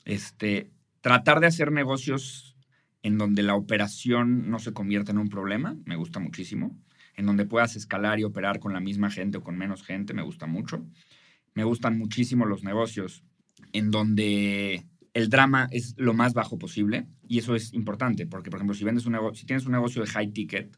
[0.05, 0.71] Este,
[1.01, 2.57] tratar de hacer negocios
[3.03, 6.77] en donde la operación no se convierta en un problema, me gusta muchísimo.
[7.17, 10.23] En donde puedas escalar y operar con la misma gente o con menos gente, me
[10.23, 10.85] gusta mucho.
[11.55, 13.25] Me gustan muchísimo los negocios
[13.73, 18.59] en donde el drama es lo más bajo posible y eso es importante porque, por
[18.59, 20.77] ejemplo, si, vendes un si tienes un negocio de high ticket,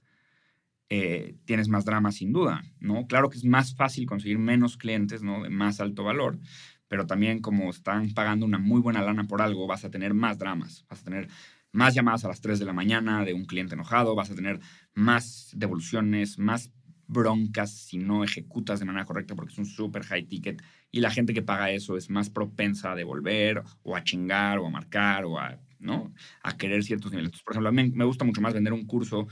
[0.88, 3.06] eh, tienes más drama sin duda, ¿no?
[3.06, 5.42] Claro que es más fácil conseguir menos clientes, ¿no?
[5.42, 6.38] De más alto valor,
[6.86, 10.38] pero también como están pagando una muy buena lana por algo, vas a tener más
[10.38, 11.28] dramas, vas a tener
[11.72, 14.60] más llamadas a las 3 de la mañana de un cliente enojado, vas a tener
[14.94, 16.70] más devoluciones, más
[17.06, 21.10] broncas si no ejecutas de manera correcta porque es un super high ticket y la
[21.10, 25.24] gente que paga eso es más propensa a devolver o a chingar o a marcar
[25.24, 26.12] o a, ¿no?
[26.42, 27.42] a querer ciertos niveles.
[27.42, 29.26] por ejemplo, a mí me gusta mucho más vender un curso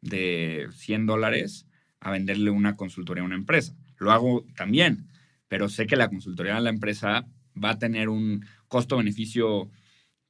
[0.00, 1.66] de 100 dólares
[2.00, 3.74] a venderle una consultoría a una empresa.
[3.96, 5.08] Lo hago también,
[5.48, 7.26] pero sé que la consultoría de la empresa
[7.62, 9.70] va a tener un costo-beneficio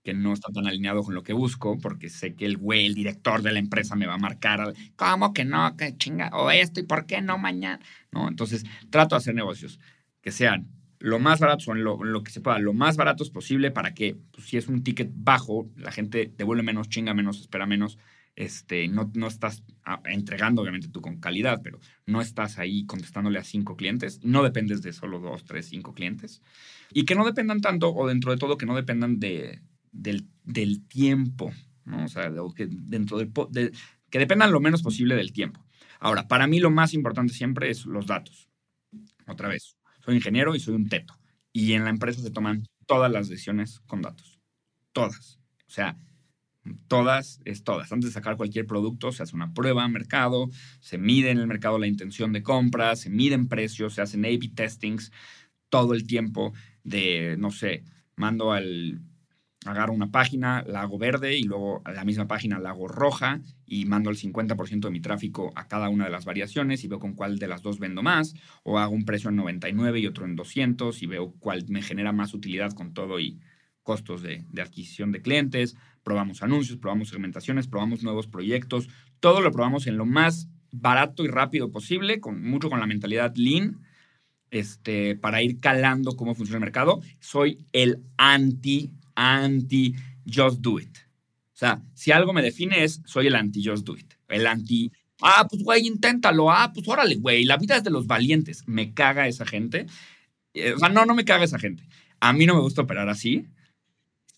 [0.04, 2.94] que no está tan alineado con lo que busco, porque sé que el güey, el
[2.94, 5.76] director de la empresa me va a marcar, ¿cómo que no?
[5.76, 6.30] ¿Qué chinga?
[6.34, 7.80] O esto, ¿y por qué no mañana?
[8.12, 8.28] ¿No?
[8.28, 9.80] Entonces, trato de hacer negocios
[10.20, 13.70] que sean lo más baratos o lo, lo que se pueda, lo más baratos posible
[13.70, 17.66] para que, pues, si es un ticket bajo, la gente devuelve menos, chinga menos, espera
[17.66, 17.98] menos,
[18.36, 23.38] este, no, no estás ah, entregando, obviamente tú con calidad, pero no estás ahí contestándole
[23.38, 26.42] a cinco clientes, no dependes de solo dos, tres, cinco clientes,
[26.92, 29.60] y que no dependan tanto, o dentro de todo, que no dependan de,
[29.94, 31.52] del, del tiempo,
[31.84, 32.04] ¿no?
[32.04, 33.72] O sea, que dentro del, de,
[34.10, 35.64] que dependan lo menos posible del tiempo.
[36.00, 38.50] Ahora, para mí lo más importante siempre es los datos.
[39.26, 41.18] Otra vez, soy ingeniero y soy un teto.
[41.52, 44.38] Y en la empresa se toman todas las decisiones con datos.
[44.92, 45.40] Todas.
[45.66, 45.96] O sea,
[46.88, 47.92] Todas es todas.
[47.92, 50.48] Antes de sacar cualquier producto, se hace una prueba mercado,
[50.80, 54.50] se mide en el mercado la intención de compra, se miden precios, se hacen A-B
[54.54, 55.12] testings
[55.68, 57.84] todo el tiempo de, no sé,
[58.16, 59.02] mando al,
[59.66, 63.84] agarro una página, la hago verde y luego la misma página la hago roja y
[63.84, 67.14] mando el 50% de mi tráfico a cada una de las variaciones y veo con
[67.14, 70.36] cuál de las dos vendo más, o hago un precio en 99 y otro en
[70.36, 73.40] 200 y veo cuál me genera más utilidad con todo y
[73.82, 78.88] costos de, de adquisición de clientes, probamos anuncios, probamos segmentaciones, probamos nuevos proyectos,
[79.20, 83.34] todo lo probamos en lo más barato y rápido posible, con mucho con la mentalidad
[83.36, 83.80] lean,
[84.50, 87.00] este, para ir calando cómo funciona el mercado.
[87.20, 89.94] Soy el anti, anti,
[90.26, 90.98] just do it.
[90.98, 94.14] O sea, si algo me define es, soy el anti, just do it.
[94.28, 94.90] El anti,
[95.22, 98.64] ah, pues güey, inténtalo, ah, pues órale, güey, la vida es de los valientes.
[98.66, 99.86] Me caga esa gente.
[100.52, 101.86] Eh, o sea, no, no me caga esa gente.
[102.20, 103.46] A mí no me gusta operar así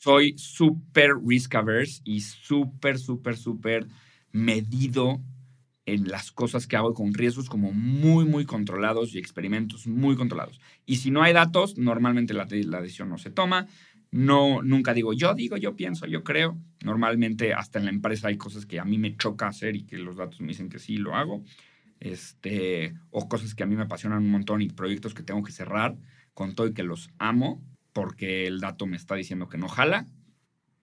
[0.06, 3.88] soy súper risk averse y súper, súper, súper
[4.30, 5.20] medido
[5.84, 10.60] en las cosas que hago con riesgos como muy, muy controlados y experimentos muy controlados.
[10.84, 13.66] Y si no hay datos, normalmente la, la, decisión no se toma.
[14.16, 16.56] No, nunca digo yo digo, yo pienso, yo creo.
[16.82, 19.98] Normalmente hasta en la empresa hay cosas que a mí me choca hacer y que
[19.98, 21.44] los datos me dicen que sí lo hago.
[22.00, 25.52] Este, o cosas que a mí me apasionan un montón y proyectos que tengo que
[25.52, 25.96] cerrar
[26.32, 27.62] con todo y que los amo
[27.92, 30.06] porque el dato me está diciendo que no jala,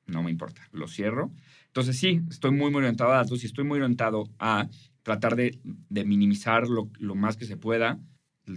[0.05, 1.31] no me importa, lo cierro.
[1.67, 4.69] Entonces sí, estoy muy, muy orientado a datos y estoy muy orientado a
[5.01, 5.59] tratar de,
[5.89, 7.99] minimizar lo, más que se pueda,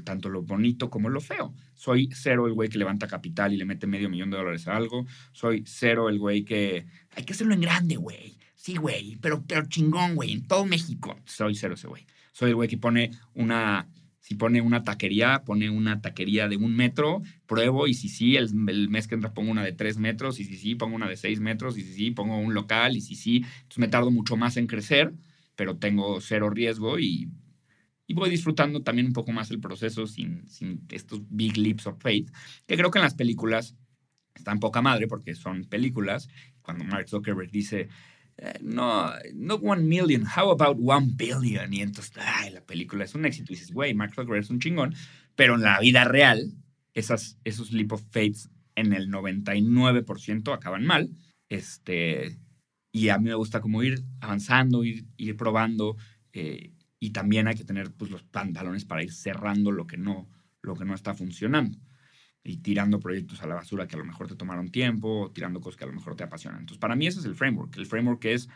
[0.04, 1.54] tanto lo bonito como lo feo.
[1.74, 4.76] Soy cero el güey que levanta capital y le mete medio millón de dólares a
[4.76, 5.06] algo.
[5.32, 8.36] Soy cero el güey que hay que hacerlo en grande, güey.
[8.54, 11.16] Sí, güey, pero, pero chingón, güey, en todo México.
[11.24, 12.06] Soy cero ese güey.
[12.32, 13.88] Soy el güey que pone una
[14.26, 18.52] si pone una taquería, pone una taquería de un metro, pruebo y si sí, el,
[18.52, 21.38] mes que entra pongo una de tres metros y si sí, pongo una de seis
[21.38, 23.36] metros y si sí, pongo un local y si sí.
[23.36, 25.12] Entonces me tardo mucho más en crecer,
[25.54, 27.28] pero tengo cero riesgo y,
[28.06, 32.00] y voy disfrutando también un poco más el proceso sin, sin estos big leaps of
[32.00, 32.30] faith,
[32.66, 33.74] que creo que en las películas
[34.34, 36.28] están poca madre porque son películas.
[36.62, 37.88] Cuando Mark Zuckerberg dice,
[38.38, 41.72] eh, no, no one million, how about one billion?
[41.72, 43.52] Y entonces, ay, la película es un éxito.
[43.52, 44.94] Y dices, güey, Mark Zuckerberg es un chingón.
[45.34, 46.52] Pero en la vida real,
[46.94, 51.10] esas, esos leap of fates en el 99% acaban mal.
[51.48, 52.38] Este,
[52.92, 55.96] y a mí me gusta como ir avanzando, ir, ir probando.
[56.32, 60.28] Eh, y también hay que tener pues, los pantalones para ir cerrando lo que no,
[60.62, 61.78] lo que no está funcionando
[62.42, 65.76] y tirando proyectos a la basura que a lo mejor te tomaron tiempo, tirando cosas
[65.76, 66.60] que a lo mejor te apasionan.
[66.60, 67.76] Entonces, para mí ese es el framework.
[67.76, 68.48] El framework es,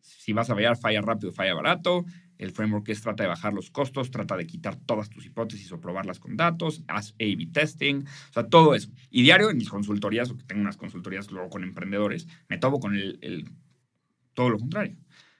[0.00, 2.04] si vas a fallar, falla rápido, falla barato,
[2.38, 5.80] El framework es trata de bajar los costos, trata de quitar todas tus hipótesis o
[5.80, 8.90] probarlas con datos, haz A-B testing, o sea, todo eso.
[9.10, 12.80] Y diario en mis consultorías, o que tengo unas consultorías luego con emprendedores, me tomo
[12.80, 13.48] con el,
[14.32, 14.96] todo lo contrario.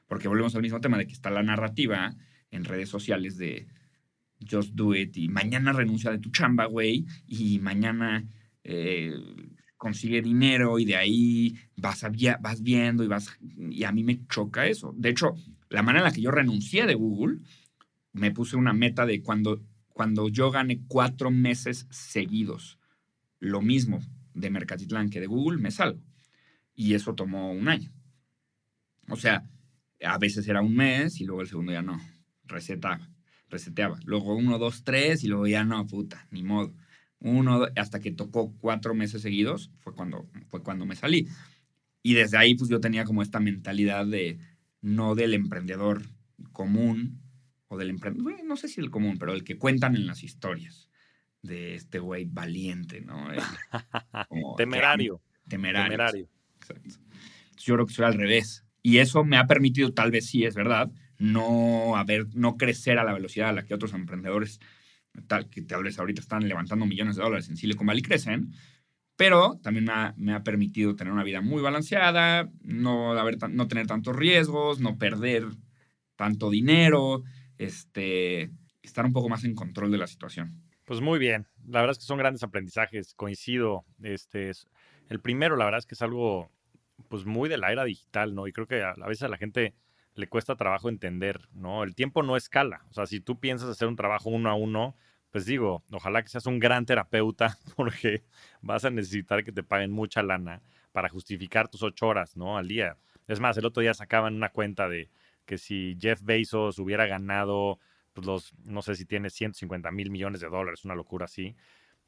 [0.07, 2.15] Porque volvemos al mismo tema de que está la narrativa
[2.55, 3.67] en redes sociales de
[4.49, 8.27] just do it y mañana renuncia de tu chamba, güey, y mañana
[8.63, 9.13] eh,
[9.77, 12.07] consigue dinero y de ahí vas,
[12.41, 13.37] vas viendo y vas...
[13.41, 14.95] Y a mí me choca eso.
[14.97, 15.35] De hecho,
[15.69, 17.41] la manera en la que yo renuncié de Google,
[18.13, 22.79] me puse una meta de cuando, cuando yo gane cuatro meses seguidos,
[23.41, 24.01] lo mismo
[24.35, 26.01] de Mercatitlán que de Google, me salgo.
[26.75, 27.93] Y eso tomó un año.
[29.09, 29.45] O sea,
[30.03, 32.01] a veces era un mes y luego el segundo ya no.
[32.47, 33.09] Resetaba,
[33.49, 33.99] reseteaba.
[34.05, 36.75] Luego uno, dos, tres y luego ya no, puta, ni modo.
[37.21, 41.29] Uno, hasta que tocó cuatro meses seguidos, fue cuando, fue cuando me salí.
[42.03, 44.39] Y desde ahí, pues yo tenía como esta mentalidad de,
[44.83, 46.03] no del emprendedor
[46.53, 47.23] común
[47.69, 50.91] o del emprendedor, no sé si el común, pero el que cuentan en las historias
[51.41, 53.29] de este güey valiente, ¿no?
[54.57, 55.23] temerario.
[55.49, 55.89] temerario.
[55.89, 56.29] Temerario.
[56.57, 56.95] Exacto.
[57.59, 58.65] Yo creo que soy al revés.
[58.83, 63.05] Y eso me ha permitido, tal vez sí es verdad, no, haber, no crecer a
[63.05, 64.61] la velocidad a la que otros emprendedores,
[65.27, 68.53] tal, que tal vez ahorita están levantando millones de dólares en Silicon Valley, crecen,
[69.17, 74.17] pero también me ha, permitido tener una vida muy balanceada, no, haber, no tener tantos
[74.17, 75.45] riesgos, no perder
[76.17, 77.23] tanto dinero,
[77.59, 78.51] este,
[78.83, 80.62] estar un poco más en control de la situación.
[80.85, 83.85] Pues muy bien, la verdad es que son grandes aprendizajes, coincido.
[84.03, 84.51] Este,
[85.09, 86.51] el primero, la verdad es que es algo
[87.09, 88.47] pues muy de la era digital, ¿no?
[88.47, 89.75] Y creo que a, a veces a la gente
[90.15, 91.83] le cuesta trabajo entender, ¿no?
[91.83, 92.85] El tiempo no escala.
[92.91, 94.97] O sea, si tú piensas hacer un trabajo uno a uno,
[95.31, 98.25] pues digo, ojalá que seas un gran terapeuta porque
[98.61, 100.62] vas a necesitar que te paguen mucha lana
[100.93, 102.57] para justificar tus ocho horas, ¿no?
[102.57, 102.97] Al día.
[103.27, 105.11] Es más, el otro día sacaban una cuenta de
[105.45, 107.81] que si Jeff Bezos hubiera ganado,
[108.12, 111.57] pues los, no sé si tiene 150 mil millones de dólares, una locura así.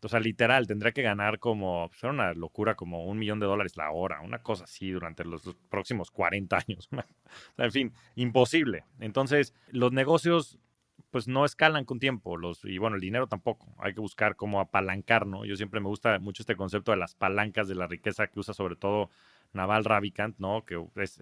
[0.03, 3.77] O sea, literal, tendría que ganar como, pues una locura, como un millón de dólares
[3.77, 6.89] la hora, una cosa así durante los, próximos 40 años.
[7.57, 8.85] en fin, imposible.
[9.01, 10.59] Entonces, los negocios
[11.11, 12.37] pues no escalan con tiempo.
[12.37, 13.75] Los, y bueno, el dinero tampoco.
[13.79, 15.45] Hay que buscar cómo apalancar, ¿no?
[15.45, 18.53] Yo siempre me gusta mucho este concepto de las palancas de la riqueza que usa
[18.53, 19.11] sobre todo
[19.53, 20.65] Naval Ravikant, ¿no?
[20.65, 21.19] Que es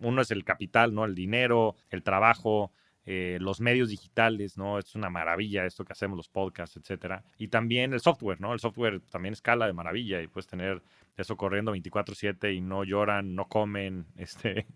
[0.00, 1.04] uno es el capital, ¿no?
[1.04, 2.72] El dinero, el trabajo,
[3.06, 4.78] eh, los medios digitales, ¿no?
[4.78, 7.24] Es una maravilla esto que hacemos, los podcasts, etcétera.
[7.38, 8.52] Y también el software, ¿no?
[8.52, 10.82] El software también escala de maravilla y puedes tener
[11.16, 14.66] eso corriendo 24/7 y no lloran, no comen, este...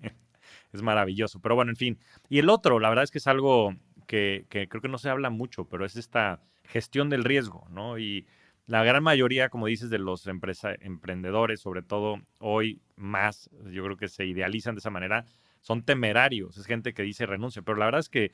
[0.72, 1.40] es maravilloso.
[1.40, 1.98] Pero bueno, en fin.
[2.28, 3.74] Y el otro, la verdad es que es algo
[4.06, 7.98] que, creo que no se habla mucho, pero es esta gestión del riesgo, ¿no?
[7.98, 8.26] Y
[8.66, 14.08] la gran mayoría, como dices, de los emprendedores, sobre todo hoy más, yo creo que
[14.08, 15.26] se idealizan de esa manera,
[15.64, 18.32] son temerarios, es gente que dice renuncia, pero la verdad es que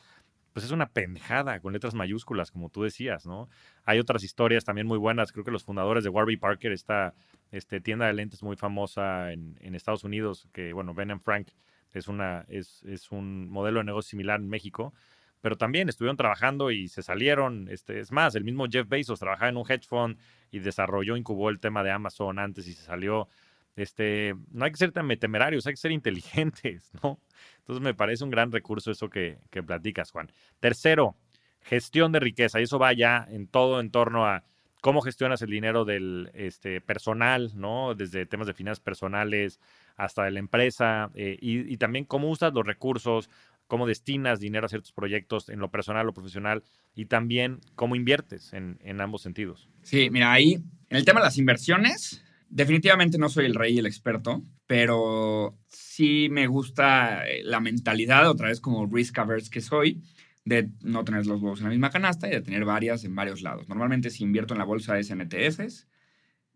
[0.52, 3.48] pues es una pendejada con letras mayúsculas, como tú decías, ¿no?
[3.84, 7.14] Hay otras historias también muy buenas, creo que los fundadores de Warby Parker, esta
[7.52, 11.50] este, tienda de lentes muy famosa en, Estados Unidos, que bueno, Ben Frank
[11.92, 14.92] es, una, es, es un modelo de negocio similar en México,
[15.40, 17.68] pero también estuvieron trabajando y se salieron.
[17.70, 20.18] Este, es más, el mismo Jeff Bezos trabajaba en un hedge fund
[20.50, 23.28] y desarrolló, incubó el tema de Amazon antes y se salió.
[23.76, 27.20] Este, no hay que ser tan temerarios, hay que ser inteligentes, ¿no?
[27.58, 30.30] Entonces me parece un gran recurso eso que, que platicas, Juan.
[30.58, 31.16] Tercero,
[31.62, 32.60] gestión de riqueza.
[32.60, 34.44] Y eso va ya en todo en torno a
[34.80, 37.94] cómo gestionas el dinero del este, personal, ¿no?
[37.94, 39.60] Desde temas de finanzas personales
[39.96, 43.28] hasta de la empresa eh, y, y, también cómo usas los recursos,
[43.70, 46.64] cómo destinas dinero a ciertos proyectos en lo personal o profesional
[46.94, 49.68] y también cómo inviertes en, ambos sentidos.
[49.82, 53.78] Sí, mira, ahí en el tema de las inversiones, definitivamente no soy el rey y
[53.78, 59.60] el experto, pero sí me gusta eh, la mentalidad, otra vez como risk averse que
[59.60, 60.02] soy,
[60.44, 63.40] de no tener los huevos en la misma canasta y de tener varias en varios
[63.42, 63.68] lados.
[63.68, 65.86] Normalmente si invierto en la bolsa es en ETFs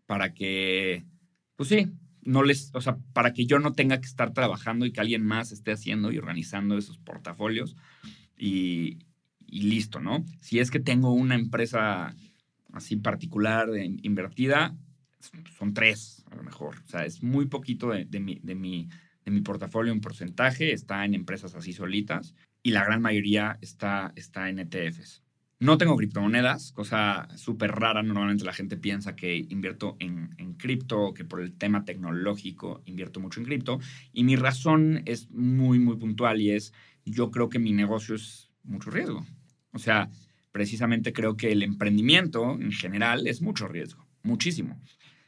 [0.05, 1.05] para que,
[1.55, 1.87] pues sí,
[2.21, 5.23] no les, o sea, para que yo no tenga que estar trabajando y que alguien
[5.23, 7.75] más esté haciendo y organizando esos portafolios
[8.37, 8.99] y,
[9.47, 10.25] listo, ¿no?
[10.41, 12.15] Si es que tengo una empresa
[12.73, 13.69] así particular
[14.01, 14.75] invertida,
[15.57, 16.77] son tres a lo mejor.
[16.83, 18.89] O sea, es muy poquito de, mi, de, mi,
[19.23, 24.11] de mi portafolio en porcentaje, está en empresas así solitas y la gran mayoría está,
[24.15, 25.21] está en ETFs.
[25.59, 28.03] No tengo criptomonedas, cosa súper rara.
[28.03, 33.21] Normalmente la gente piensa que invierto en, en cripto, que por el tema tecnológico invierto
[33.21, 33.79] mucho en cripto.
[34.11, 36.73] Y mi razón es muy, muy puntual y es,
[37.05, 39.25] yo creo que mi negocio es mucho riesgo.
[39.71, 40.09] O sea,
[40.51, 44.79] precisamente creo que el emprendimiento en general es mucho riesgo, muchísimo.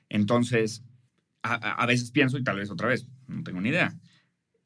[0.10, 0.84] Entonces,
[1.44, 3.96] a, a veces pienso, y tal vez otra vez, no tengo ni idea,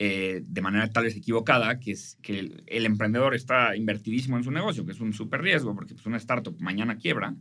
[0.04, 4.50] eh, de manera tal vez equivocada, que es que el, emprendedor está invertidísimo en su
[4.50, 7.36] negocio, que es un súper riesgo, porque pues, una startup mañana quiebra,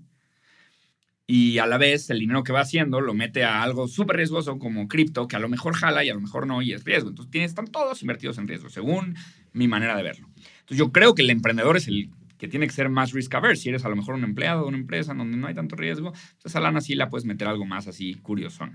[1.26, 4.58] y a la vez el dinero que va haciendo lo mete a algo súper riesgoso
[4.58, 7.08] como cripto, que a lo mejor jala y a lo mejor no, y es riesgo.
[7.08, 9.16] Entonces tienes, están todos invertidos en riesgo, según
[9.54, 10.28] mi manera de verlo.
[10.36, 13.62] Entonces yo creo que el emprendedor es el que tiene que ser más risk averse.
[13.62, 16.08] Si eres a lo mejor un empleado de una empresa donde no hay tanto riesgo,
[16.08, 18.68] entonces pues, lana sí la puedes meter algo más así curioso.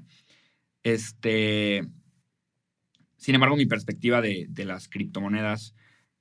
[0.84, 1.84] Este,
[3.18, 5.76] sin embargo, mi perspectiva de, las criptomonedas,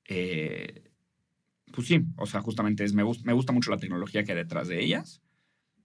[0.07, 0.91] eh,
[1.73, 4.69] pues sí, o sea, justamente es, me, me gusta mucho la tecnología que hay detrás
[4.69, 5.21] de ellas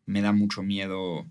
[0.09, 1.29] me da mucho miedo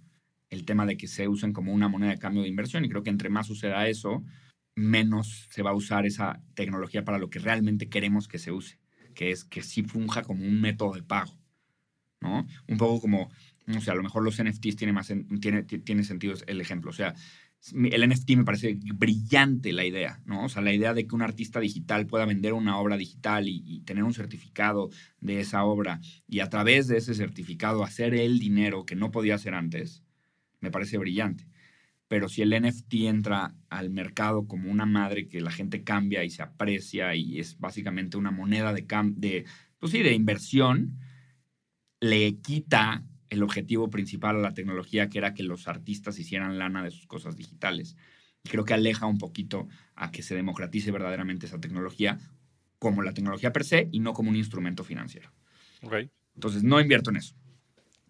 [0.50, 3.02] el tema de que se usen como una moneda de cambio de inversión y creo
[3.02, 4.24] que entre más suceda eso,
[4.76, 8.78] menos se va a usar esa tecnología para lo que realmente queremos que se use,
[9.18, 11.36] que es que sí funja como un método de pago,
[12.20, 12.46] ¿no?
[12.68, 13.28] Un poco como,
[13.66, 16.94] no sé, a lo mejor los NFTs tiene, más, tiene, tiene sentido el ejemplo, o
[16.94, 17.16] sea,
[17.72, 20.44] el NFT me parece brillante la idea, ¿no?
[20.44, 23.80] O sea, la idea de que un artista digital pueda vender una obra digital y,
[23.80, 24.88] tener un certificado
[25.20, 29.34] de esa obra y a través de ese certificado hacer el dinero que no podía
[29.34, 30.04] hacer antes,
[30.60, 31.47] me parece brillante.
[32.08, 36.30] Pero si el NFT entra al mercado como una madre que la gente cambia y
[36.30, 39.44] se aprecia y es básicamente una moneda de, de,
[39.78, 40.98] pues sí, de inversión,
[42.00, 46.82] le quita el objetivo principal a la tecnología, que era que los artistas hicieran lana
[46.82, 47.96] de sus cosas digitales.
[48.42, 52.18] Y creo que aleja un poquito a que se democratice verdaderamente esa tecnología
[52.78, 55.30] como la tecnología per se y no como un instrumento financiero.
[56.34, 57.34] Entonces, no invierto en eso.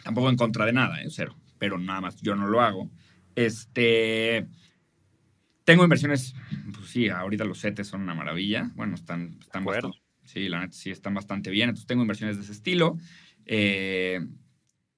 [0.05, 1.09] Tampoco en contra de nada, ¿eh?
[1.11, 1.37] cero.
[1.59, 2.91] Pero nada más, yo no lo hago.
[3.39, 4.49] Este.
[5.63, 6.35] Tengo inversiones,
[6.75, 8.73] pues sí, ahorita los CETES son una maravilla.
[8.75, 11.69] Bueno, están, están bastante, sí, la neta sí están bastante bien.
[11.69, 12.99] Entonces tengo inversiones de ese estilo.
[13.47, 14.19] Eh,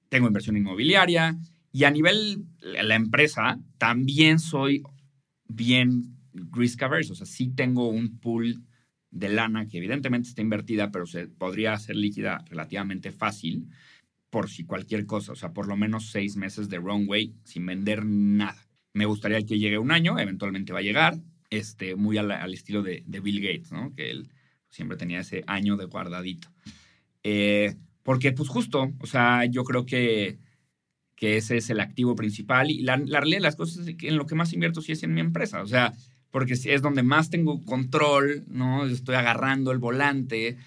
[0.09, 1.37] tengo inversión inmobiliaria
[1.71, 4.81] y a nivel la empresa también soy
[5.47, 8.63] bien risk averse, o sea, sí tengo un pool
[9.11, 13.67] de lana que evidentemente está invertida, pero se podría hacer líquida relativamente fácil
[14.31, 18.05] por si cualquier cosa, o sea, por lo menos seis meses de runway sin vender
[18.05, 18.67] nada.
[18.93, 21.19] Me gustaría que llegue un año, eventualmente va a llegar,
[21.49, 23.93] este, muy al, estilo de, Bill Gates, ¿no?
[23.93, 24.31] Que él
[24.69, 26.47] siempre tenía ese año de guardadito.
[27.23, 30.39] Eh, porque, pues justo, o sea, yo creo que,
[31.15, 34.17] que ese es el activo principal y la realidad de las cosas es que en
[34.17, 35.93] lo que más invierto sí es en mi empresa, o sea,
[36.31, 38.85] porque es donde más tengo control, ¿no?
[38.85, 40.57] Estoy agarrando el volante,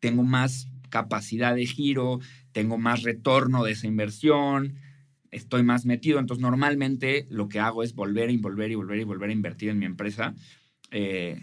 [0.00, 2.20] tengo más capacidad de giro,
[2.52, 4.74] tengo más retorno de esa inversión,
[5.30, 6.20] estoy más metido.
[6.20, 9.70] Entonces, normalmente lo que hago es volver y volver y volver y volver a invertir
[9.70, 10.34] en mi empresa.
[10.90, 11.42] Eh,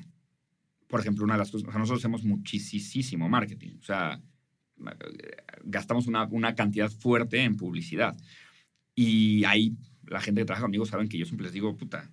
[0.87, 3.77] por ejemplo, una de las cosas, o sea, nosotros hacemos muchísimo marketing.
[3.79, 4.21] O sea,
[5.63, 8.15] gastamos una, una, cantidad fuerte en publicidad.
[8.93, 9.75] Y ahí
[10.05, 12.11] la gente que trabaja conmigo saben que yo siempre les digo, puta,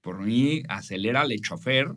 [0.00, 1.94] por mí, acelérale chofer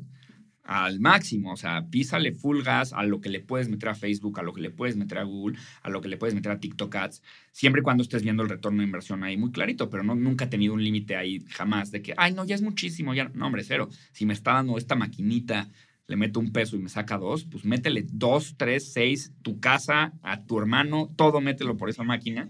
[0.64, 4.39] al máximo, o sea, písale full gas a lo que le puedes meter a Facebook,
[4.39, 6.60] a lo que le puedes meter a Google, a lo que le puedes meter a
[6.60, 10.03] TikTok Ads, siempre y cuando estés viendo el retorno de inversión ahí muy clarito, pero
[10.03, 13.14] no, nunca he tenido un límite ahí jamás de que, ay, no, ya es muchísimo,
[13.14, 13.89] ya, no, hombre, cero.
[14.12, 15.70] Si me está dando esta maquinita
[16.10, 20.12] le meto un peso y me saca dos, pues métele dos, tres, seis, tu casa,
[20.24, 22.49] a tu hermano, todo mételo por esa máquina.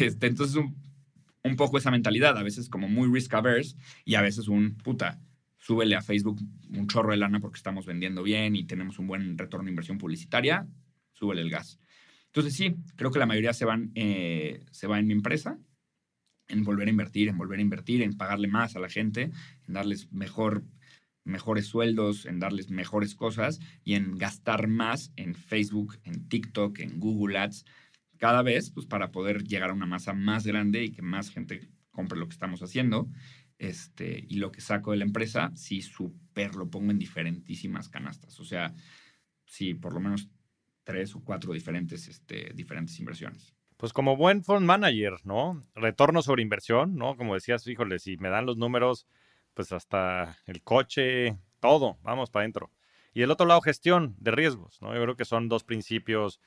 [0.00, 0.76] Este, entonces, un,
[1.44, 5.18] un poco esa mentalidad, a veces como muy risk averse y a veces un puta,
[5.68, 6.40] súbele a Facebook
[6.70, 9.98] un chorro de lana porque estamos vendiendo bien y tenemos un buen retorno de inversión
[9.98, 10.66] publicitaria,
[11.12, 11.78] súbele el gas.
[12.28, 15.58] Entonces, sí, creo que la mayoría se van, eh, se va en mi empresa,
[16.48, 19.30] en volver a invertir, en volver a invertir, en pagarle más a la gente,
[19.66, 20.64] en darles mejor
[21.24, 26.98] mejores sueldos, en darles mejores cosas y en gastar más en Facebook, en TikTok, en
[26.98, 27.66] Google Ads,
[28.16, 31.68] cada vez, pues para poder llegar a una masa más grande y que más gente
[31.90, 33.10] compre lo que estamos haciendo.
[33.58, 38.38] Este, y lo que saco de la empresa, sí, súper lo pongo en diferentísimas canastas.
[38.38, 38.74] O sea,
[39.44, 40.30] sí, por lo menos
[40.84, 43.54] tres o cuatro diferentes, este, diferentes inversiones.
[43.76, 45.64] Pues como buen fund manager, ¿no?
[45.74, 47.16] Retorno sobre inversión, ¿no?
[47.16, 49.06] Como decías, híjole, si me dan los números,
[49.54, 52.72] pues hasta el coche, todo, vamos para adentro.
[53.12, 54.94] Y el otro lado, gestión de riesgos, ¿no?
[54.94, 56.40] Yo creo que son dos principios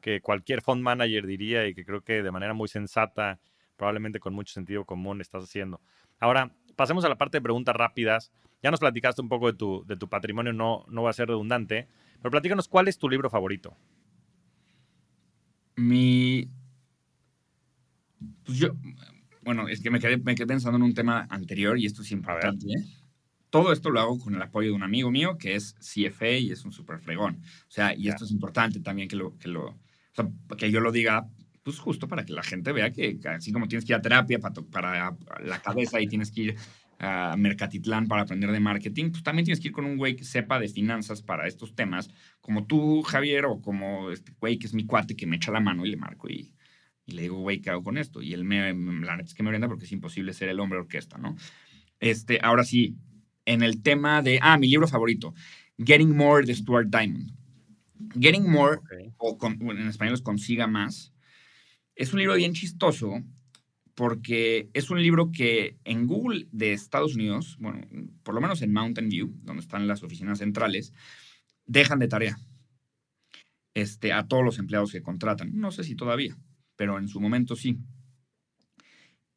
[0.00, 3.40] que cualquier fund manager diría y que creo que de manera muy sensata,
[3.76, 5.80] probablemente con mucho sentido común, estás haciendo.
[6.18, 8.32] Ahora, pasemos a la parte de preguntas rápidas.
[8.62, 11.28] Ya nos platicaste un poco de tu, de tu patrimonio, no, no va a ser
[11.28, 11.88] redundante,
[12.20, 13.76] pero platícanos, ¿cuál es tu libro favorito?
[15.76, 16.48] Mi...
[18.44, 18.70] Pues yo,
[19.42, 22.10] bueno, es que me quedé, me quedé pensando en un tema anterior y esto es
[22.10, 22.66] importante.
[22.66, 22.84] ¿eh?
[23.50, 26.50] Todo esto lo hago con el apoyo de un amigo mío que es CFA y
[26.50, 27.42] es un súper fregón.
[27.68, 29.76] O sea, y esto es importante también que lo, que lo, o
[30.12, 31.28] sea, que yo lo diga,
[31.66, 34.38] pues justo para que la gente vea que así como tienes que ir a terapia
[34.38, 36.56] para, para la cabeza y tienes que ir
[37.00, 40.22] a Mercatitlán para aprender de marketing, pues también tienes que ir con un güey que
[40.22, 42.08] sepa de finanzas para estos temas,
[42.40, 45.58] como tú, Javier, o como este güey que es mi cuate que me echa la
[45.58, 46.54] mano y le marco y,
[47.04, 48.22] y le digo, güey, ¿qué hago con esto?
[48.22, 48.72] Y él me,
[49.04, 51.34] la neta es que me orienta porque es imposible ser el hombre orquesta, ¿no?
[51.98, 52.94] Este, ahora sí,
[53.44, 55.34] en el tema de, ah, mi libro favorito,
[55.84, 57.32] Getting More de Stuart Diamond.
[58.20, 58.78] Getting More,
[59.16, 61.12] o en español es Consiga Más,
[61.96, 63.22] es un libro bien chistoso
[63.94, 67.80] porque es un libro que en Google de Estados Unidos, bueno,
[68.22, 70.92] por lo menos en Mountain View, donde están las oficinas centrales,
[71.64, 72.38] dejan de tarea
[73.72, 75.50] este, a todos los empleados que contratan.
[75.54, 76.36] No sé si todavía,
[76.76, 77.78] pero en su momento sí.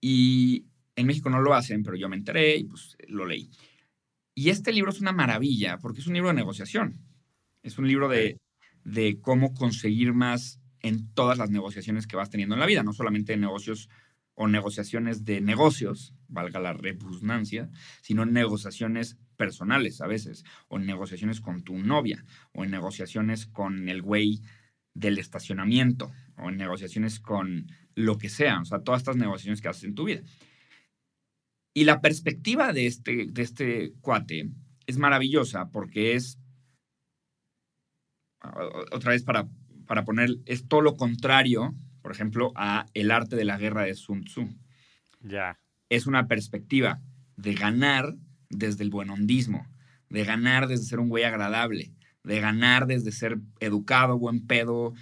[0.01, 0.65] Y
[0.97, 3.49] en México no lo hacen, pero yo me enteré y pues lo leí.
[4.35, 6.99] Y este libro es una maravilla porque es un libro de negociación.
[7.63, 8.37] Es un libro de,
[8.83, 12.93] de cómo conseguir más en todas las negociaciones que vas teniendo en la vida, no
[12.93, 13.89] solamente en negocios
[14.41, 17.69] o negociaciones de negocios, valga la repugnancia,
[18.01, 23.47] sino en negociaciones personales a veces, o en negociaciones con tu novia, o en negociaciones
[23.47, 24.41] con el güey
[24.93, 29.67] del estacionamiento, o en negociaciones con lo que sea, o sea, todas estas negociaciones que
[29.67, 30.21] haces en tu vida.
[31.73, 34.49] Y la perspectiva de este, de este cuate
[34.87, 36.39] es maravillosa porque es,
[38.91, 39.49] otra vez para,
[39.89, 43.93] para poner, es todo lo contrario por ejemplo, a El arte de la guerra de
[43.95, 44.49] Sun Tzu.
[45.21, 45.59] Ya.
[45.89, 47.01] Es una perspectiva
[47.35, 48.15] de ganar
[48.49, 49.67] desde el buenondismo,
[50.09, 54.93] de ganar desde ser un güey agradable, de ganar desde ser educado, buen pedo,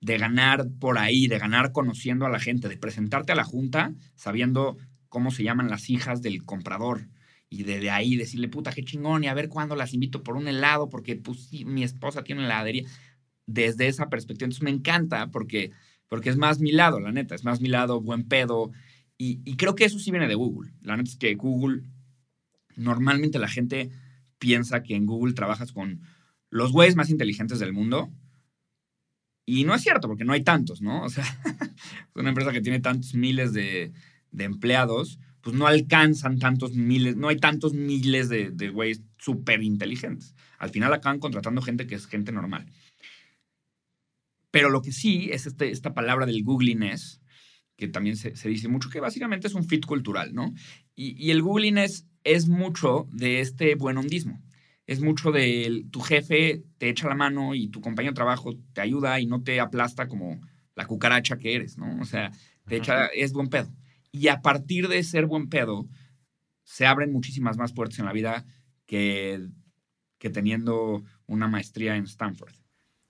[0.00, 3.92] de ganar por ahí, de ganar conociendo a la gente, de presentarte a la junta
[4.14, 4.76] sabiendo
[5.08, 7.08] cómo se llaman las hijas del comprador.
[7.48, 10.48] Y desde ahí decirle, puta, qué chingón, y a ver cuándo las invito por un
[10.48, 12.84] helado, porque pues, mi esposa tiene heladería.
[13.46, 14.46] Desde esa perspectiva.
[14.46, 15.72] Entonces me encanta porque
[16.14, 18.70] porque es más mi lado, la neta, es más mi lado, buen pedo.
[19.16, 20.72] Y, creo que eso sí viene de Google.
[20.80, 21.82] La neta es que Google,
[22.76, 23.90] normalmente la gente
[24.38, 26.02] piensa que en Google trabajas con
[26.50, 28.12] los güeyes más inteligentes del mundo.
[29.46, 31.02] Y no es cierto, porque no hay tantos, ¿no?
[31.02, 31.24] O sea,
[31.64, 33.92] es una empresa que tiene tantos miles de,
[34.38, 40.34] empleados, pues no alcanzan tantos miles, no hay tantos miles de, de güeyes súper inteligentes.
[40.58, 42.66] Al final acaban contratando gente que es gente normal.
[44.54, 47.20] Pero lo que sí es este, esta palabra del googliness,
[47.74, 50.54] que también se, dice mucho, que básicamente es un fit cultural, ¿no?
[50.94, 54.40] Y, el googliness es mucho de este buen hondismo.
[54.86, 58.80] Es mucho de tu jefe te echa la mano y tu compañero de trabajo te
[58.80, 60.40] ayuda y no te aplasta como
[60.76, 62.00] la cucaracha que eres, ¿no?
[62.00, 62.30] O sea,
[62.68, 63.74] te echa, es buen pedo.
[64.12, 65.88] Y a partir de ser buen pedo,
[66.62, 68.46] se abren muchísimas más puertas en la vida
[68.86, 69.48] que,
[70.18, 72.54] que teniendo una maestría en Stanford.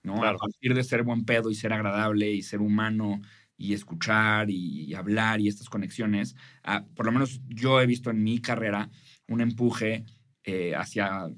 [0.05, 0.23] ¿No?
[0.23, 3.21] A partir de ser buen pedo y ser agradable y ser humano
[3.57, 8.23] y escuchar y, hablar y estas conexiones, ah, por lo menos yo he visto en
[8.23, 8.89] mi carrera
[9.27, 10.05] un empuje
[10.43, 11.29] eh, hacia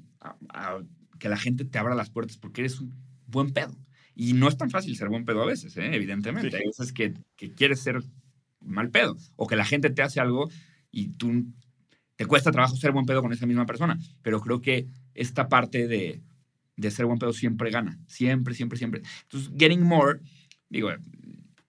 [1.18, 2.92] que la gente te abra las puertas porque eres un
[3.26, 3.76] buen pedo.
[4.14, 5.94] Y no es tan fácil ser buen pedo a veces, ¿eh?
[5.94, 6.56] evidentemente.
[6.56, 8.02] Hay veces que, que, quieres ser
[8.60, 10.50] mal pedo o que la gente te hace algo
[10.90, 11.46] y tú
[12.16, 13.96] te cuesta trabajo ser buen pedo con esa misma persona.
[14.22, 16.20] Pero creo que esta parte de,
[16.78, 17.98] de ser buen pedo siempre gana.
[18.06, 19.02] Siempre, siempre, siempre.
[19.22, 20.20] Entonces, Getting More,
[20.70, 20.90] digo,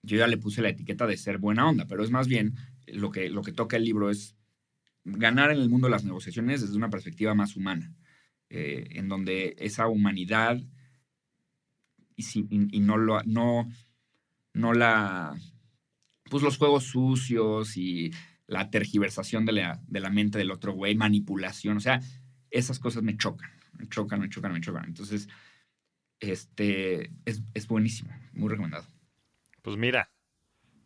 [0.02, 2.54] yo ya le puse la etiqueta de ser buena onda, pero es más bien
[2.86, 4.36] lo que, lo que toca el libro es
[5.04, 7.92] ganar en el mundo de las negociaciones desde una perspectiva más humana,
[8.48, 10.62] eh, en donde esa humanidad
[12.16, 13.68] y, no, lo, no,
[14.52, 15.34] no la,
[16.30, 18.12] pues los juegos sucios y
[18.46, 22.00] la tergiversación de la, de la mente del otro güey, manipulación, o sea,
[22.50, 24.84] esas cosas me chocan me chocan, me chocan, me chocan.
[24.84, 25.28] Entonces,
[26.20, 28.86] este, es, buenísimo, muy recomendado.
[29.62, 30.10] Pues mira,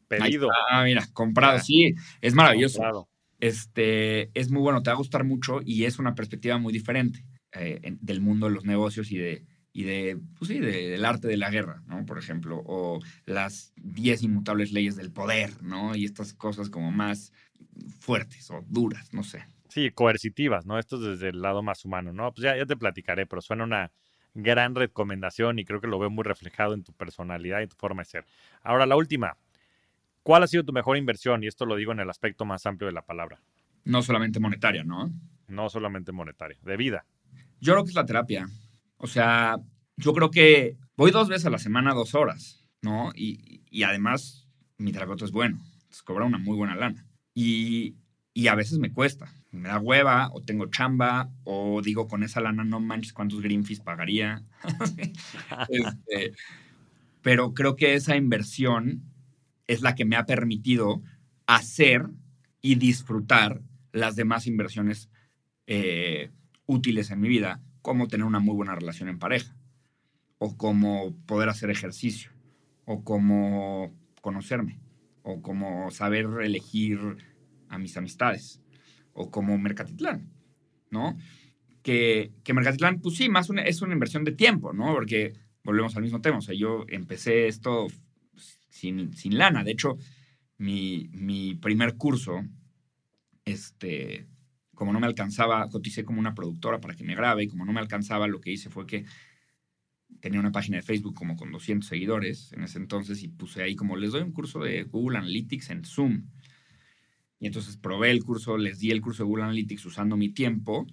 [0.09, 0.49] pedido.
[0.71, 3.09] Ah, mira, comprado, sí, es maravilloso.
[3.41, 7.25] Este, es muy bueno, te va a gustar mucho y es una perspectiva muy diferente
[7.53, 11.37] eh, del mundo de los negocios y de, y de, pues sí, del arte de
[11.37, 12.07] la guerra, ¿no?
[12.07, 15.97] Por ejemplo, o las 10 inmutables leyes del poder, ¿no?
[15.97, 17.33] Y estas cosas como más
[17.99, 19.45] fuertes o duras, no sé.
[19.75, 20.79] Sí, coercitivas, ¿no?
[20.79, 22.33] Esto es desde el lado más humano, ¿no?
[22.33, 23.91] Pues ya, ya te platicaré, pero suena una
[24.33, 28.03] gran recomendación y creo que lo veo muy reflejado en tu personalidad y tu forma
[28.03, 28.27] de ser.
[28.63, 29.37] Ahora, la última.
[30.23, 31.43] ¿Cuál ha sido tu mejor inversión?
[31.43, 33.43] Y esto lo digo en el aspecto más amplio de la palabra.
[33.83, 35.13] No solamente monetaria, ¿no?
[35.49, 37.05] No solamente monetaria, de vida.
[37.59, 38.47] Yo creo que es la terapia.
[38.99, 39.57] O sea,
[39.97, 43.11] yo creo que voy dos veces a la semana, dos horas, ¿no?
[43.17, 44.47] Y, y además
[44.79, 45.61] mi terapeuta es bueno,
[46.05, 47.09] cobra una muy buena lana.
[47.35, 47.97] Y,
[48.35, 52.41] y a veces me cuesta me da hueva, o tengo chamba, o digo con esa
[52.41, 54.43] lana no manches cuántos greenfish pagaría.
[55.69, 56.33] Este,
[57.23, 59.03] pero creo que esa inversión
[59.67, 61.03] es la que me ha permitido
[61.47, 62.07] hacer
[62.61, 63.63] y disfrutar
[63.93, 65.09] las demás inversiones
[65.67, 66.31] eh,
[66.67, 69.55] útiles en mi vida, como tener una muy buena relación en pareja,
[70.39, 72.33] o como poder hacer ejercicio,
[72.85, 74.81] o como conocerme,
[75.23, 77.19] o como saber elegir
[77.75, 78.61] a mis amistades,
[79.13, 80.31] o como Mercatitlán,
[80.91, 81.17] ¿no?
[81.83, 84.93] Que, que Mercatitlán, pues sí, más es una inversión de tiempo, ¿no?
[84.95, 87.89] Porque volvemos al mismo tema, o sea, yo empecé esto
[88.69, 89.99] sin, sin lana, de hecho,
[90.59, 92.45] mi, mi primer curso,
[93.45, 94.27] este,
[94.75, 97.73] como no me alcanzaba, coticé como una productora para que me grabe y como no
[97.73, 99.05] me alcanzaba, lo que hice fue que
[100.21, 103.77] tenía una página de Facebook como con 200 seguidores en ese entonces y puse ahí
[103.77, 106.25] como les doy un curso de Google Analytics en Zoom.
[107.45, 110.87] Y entonces probé el curso, les di el curso de Google Analytics usando mi tiempo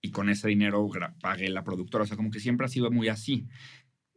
[0.00, 0.88] y con ese dinero
[1.20, 2.04] pagué la productora.
[2.04, 3.46] O sea, como que siempre ha sido muy así.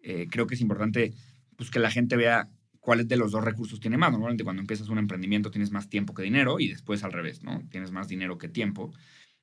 [0.02, 1.14] Eh, creo que es importante
[1.58, 2.50] pues, que la gente vea
[2.80, 4.10] cuáles de los dos recursos tiene más.
[4.10, 7.62] Normalmente cuando empiezas un emprendimiento tienes más tiempo que dinero y después al revés, ¿no?
[7.70, 8.94] Tienes más dinero que tiempo,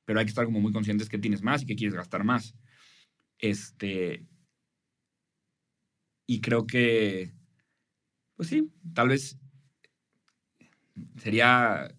[0.03, 2.55] pero hay que estar como muy conscientes que tienes más y que quieres gastar más.
[3.37, 4.25] Este,
[6.25, 7.31] y creo que,
[8.35, 9.37] pues sí, tal vez
[11.17, 11.93] sería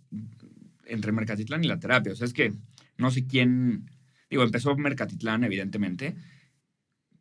[0.84, 2.12] entre Mercatitlán y la terapia.
[2.12, 2.52] O sea, es que
[2.96, 3.90] no sé quién,
[4.30, 6.16] digo, empezó Mercatitlán, evidentemente,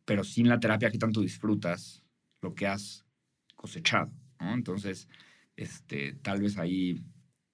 [0.06, 2.04] pero sin la terapia, ¿qué tanto disfrutas
[2.42, 3.06] lo que has
[3.56, 4.12] cosechado.
[4.40, 5.10] Entonces,
[5.56, 7.04] este, tal vez ahí,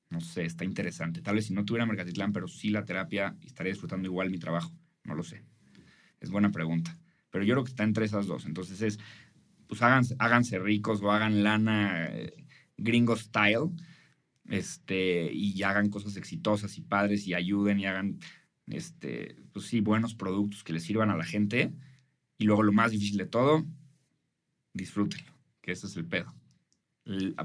[0.09, 1.21] no sé, está interesante.
[1.21, 4.71] Tal vez si no tuviera Mercatitlán, pero sí la terapia, estaría disfrutando igual mi trabajo.
[5.03, 5.43] No lo sé.
[6.19, 6.97] Es buena pregunta.
[7.31, 8.45] Pero yo creo que está entre esas dos.
[8.45, 8.99] Entonces es,
[9.67, 12.45] pues háganse, háganse ricos o hagan lana eh,
[12.77, 13.71] gringo style,
[14.49, 18.19] este, y hagan cosas exitosas y padres y ayuden y hagan,
[18.67, 21.73] este, pues sí, buenos productos que les sirvan a la gente.
[22.37, 23.65] Y luego lo más difícil de todo,
[24.73, 25.33] disfrútenlo
[25.63, 26.31] que ese es el pedo.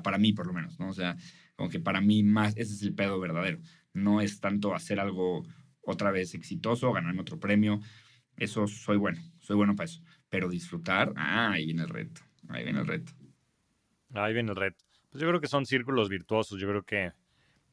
[0.03, 0.89] para mí, por lo menos, ¿no?
[0.91, 1.17] O sea,
[1.57, 3.61] como que para mí más, ese es el pedo verdadero.
[3.95, 5.45] No es tanto hacer algo
[5.81, 7.81] otra vez exitoso, ganarme otro premio.
[8.37, 10.03] Eso soy bueno, soy bueno para eso.
[10.29, 12.21] Pero disfrutar, ah, ahí viene el reto.
[12.49, 13.13] Ahí viene el reto.
[14.15, 14.88] Ahí viene el reto.
[15.11, 16.61] Pues yo creo que son círculos virtuosos.
[16.61, 17.13] Yo creo que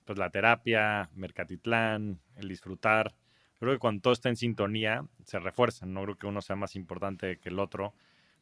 [0.05, 3.15] pues la terapia, Mercatitlán, el disfrutar.
[3.59, 5.93] creo que cuando todo está en sintonía, se refuerzan.
[5.93, 7.93] No creo que uno sea más importante que el otro.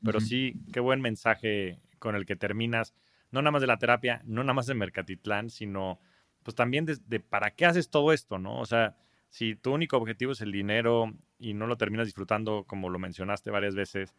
[0.04, 2.94] Pero sí, qué buen mensaje con el que terminas,
[3.32, 6.00] no nada más de la terapia, no nada más de Mercatitlán, sino
[6.44, 8.60] pues también de, para qué haces todo esto, ¿no?
[8.60, 8.98] O sea,
[9.30, 13.50] si tu único objetivo es el dinero y no lo terminas disfrutando, como lo mencionaste
[13.50, 14.14] varias veces,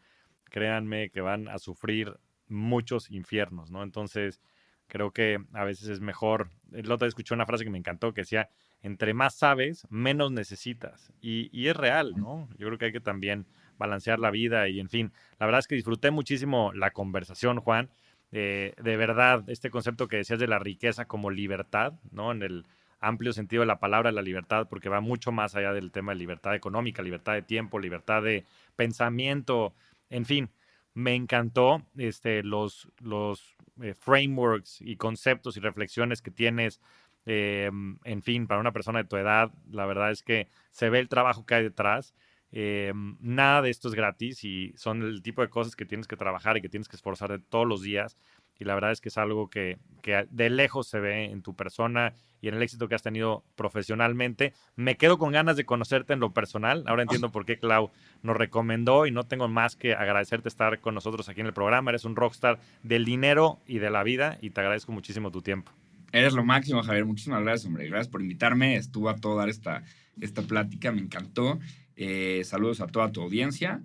[0.45, 2.17] créanme que van a sufrir
[2.47, 3.83] muchos infiernos, ¿no?
[3.83, 4.41] Entonces,
[4.87, 6.49] creo que a veces es mejor.
[6.71, 8.49] El otro día escuché una frase que me encantó que decía,
[8.81, 11.11] entre más sabes, menos necesitas.
[11.21, 12.47] Y, y es real, ¿no?
[12.57, 13.45] Yo creo que hay que también
[13.77, 15.11] balancear la vida y en fin.
[15.39, 17.89] La verdad es que disfruté muchísimo la conversación, Juan.
[18.31, 22.31] Eh, de verdad, este concepto que decías de la riqueza como libertad, ¿no?
[22.31, 22.65] En el
[22.99, 26.19] amplio sentido de la palabra, la libertad, porque va mucho más allá del tema de
[26.19, 29.73] libertad económica, libertad de tiempo, libertad de pensamiento,
[30.09, 30.49] en fin.
[30.95, 36.81] Me encantó este, los, los eh, frameworks y conceptos y reflexiones que tienes
[37.27, 37.69] eh,
[38.03, 41.09] en fin, para una persona de tu edad, la verdad es que se ve el
[41.09, 42.13] trabajo que hay detrás
[42.57, 46.15] eh, nada de esto es gratis y son el tipo de cosas que tienes que
[46.15, 48.17] trabajar y que tienes que esforzar todos los días.
[48.57, 51.53] Y la verdad es que es algo que, que, de lejos se ve en tu
[51.53, 52.13] persona
[52.45, 54.53] y en el éxito que has tenido profesionalmente.
[54.75, 56.83] Me quedo con ganas de conocerte en lo personal.
[56.85, 57.89] Ahora entiendo por qué Clau
[58.21, 61.89] nos recomendó y no tengo más que agradecerte estar con nosotros aquí en el programa.
[61.89, 65.71] Eres un rockstar del dinero y de la vida y te agradezco muchísimo tu tiempo.
[66.11, 67.05] Eres lo máximo, Javier.
[67.05, 67.87] Muchísimas gracias, hombre.
[67.87, 68.75] Gracias por invitarme.
[68.75, 69.83] Estuvo a todo dar esta,
[70.21, 70.91] esta plática.
[70.91, 71.59] Me encantó.
[71.95, 73.81] Eh, saludos a toda tu audiencia.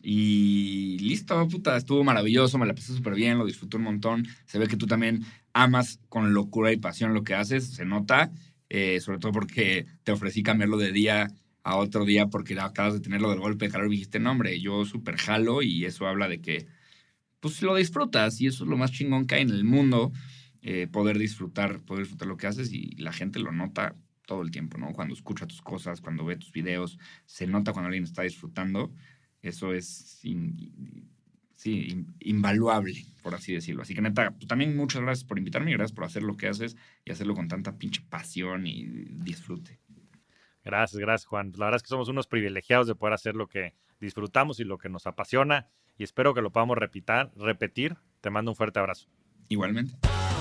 [0.00, 4.26] Y listo, puta, estuvo maravilloso, me la pasé súper bien, lo disfruté un montón.
[4.46, 5.24] Se ve que tú también
[5.62, 8.30] amas con locura y pasión lo que haces, se nota,
[8.68, 11.28] eh, sobre todo porque te ofrecí cambiarlo de día
[11.64, 14.60] a otro día porque acabas de tenerlo del golpe de calor y dijiste, no, hombre,
[14.60, 16.66] yo súper jalo y eso habla de que,
[17.40, 20.12] pues lo disfrutas y eso es lo más chingón que hay en el mundo,
[20.62, 23.96] eh, poder disfrutar, poder disfrutar lo que haces y la gente lo nota
[24.26, 24.92] todo el tiempo, ¿no?
[24.92, 28.92] Cuando escucha tus cosas, cuando ve tus videos, se nota cuando alguien está disfrutando.
[29.42, 30.20] Eso es
[31.58, 33.82] sí, invaluable, por así decirlo.
[33.82, 36.46] Así que neta, pues, también muchas gracias por invitarme y gracias por hacer lo que
[36.46, 39.80] haces y hacerlo con tanta pinche pasión y disfrute.
[40.64, 41.52] Gracias, gracias Juan.
[41.56, 44.78] La verdad es que somos unos privilegiados de poder hacer lo que disfrutamos y lo
[44.78, 47.96] que nos apasiona y espero que lo podamos repitar, repetir.
[48.20, 49.08] Te mando un fuerte abrazo.
[49.48, 49.94] Igualmente.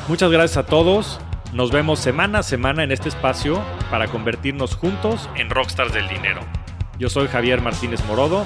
[0.07, 1.19] Muchas gracias a todos.
[1.53, 6.41] Nos vemos semana a semana en este espacio para convertirnos juntos en rockstars del dinero.
[6.99, 8.45] Yo soy Javier Martínez Morodo,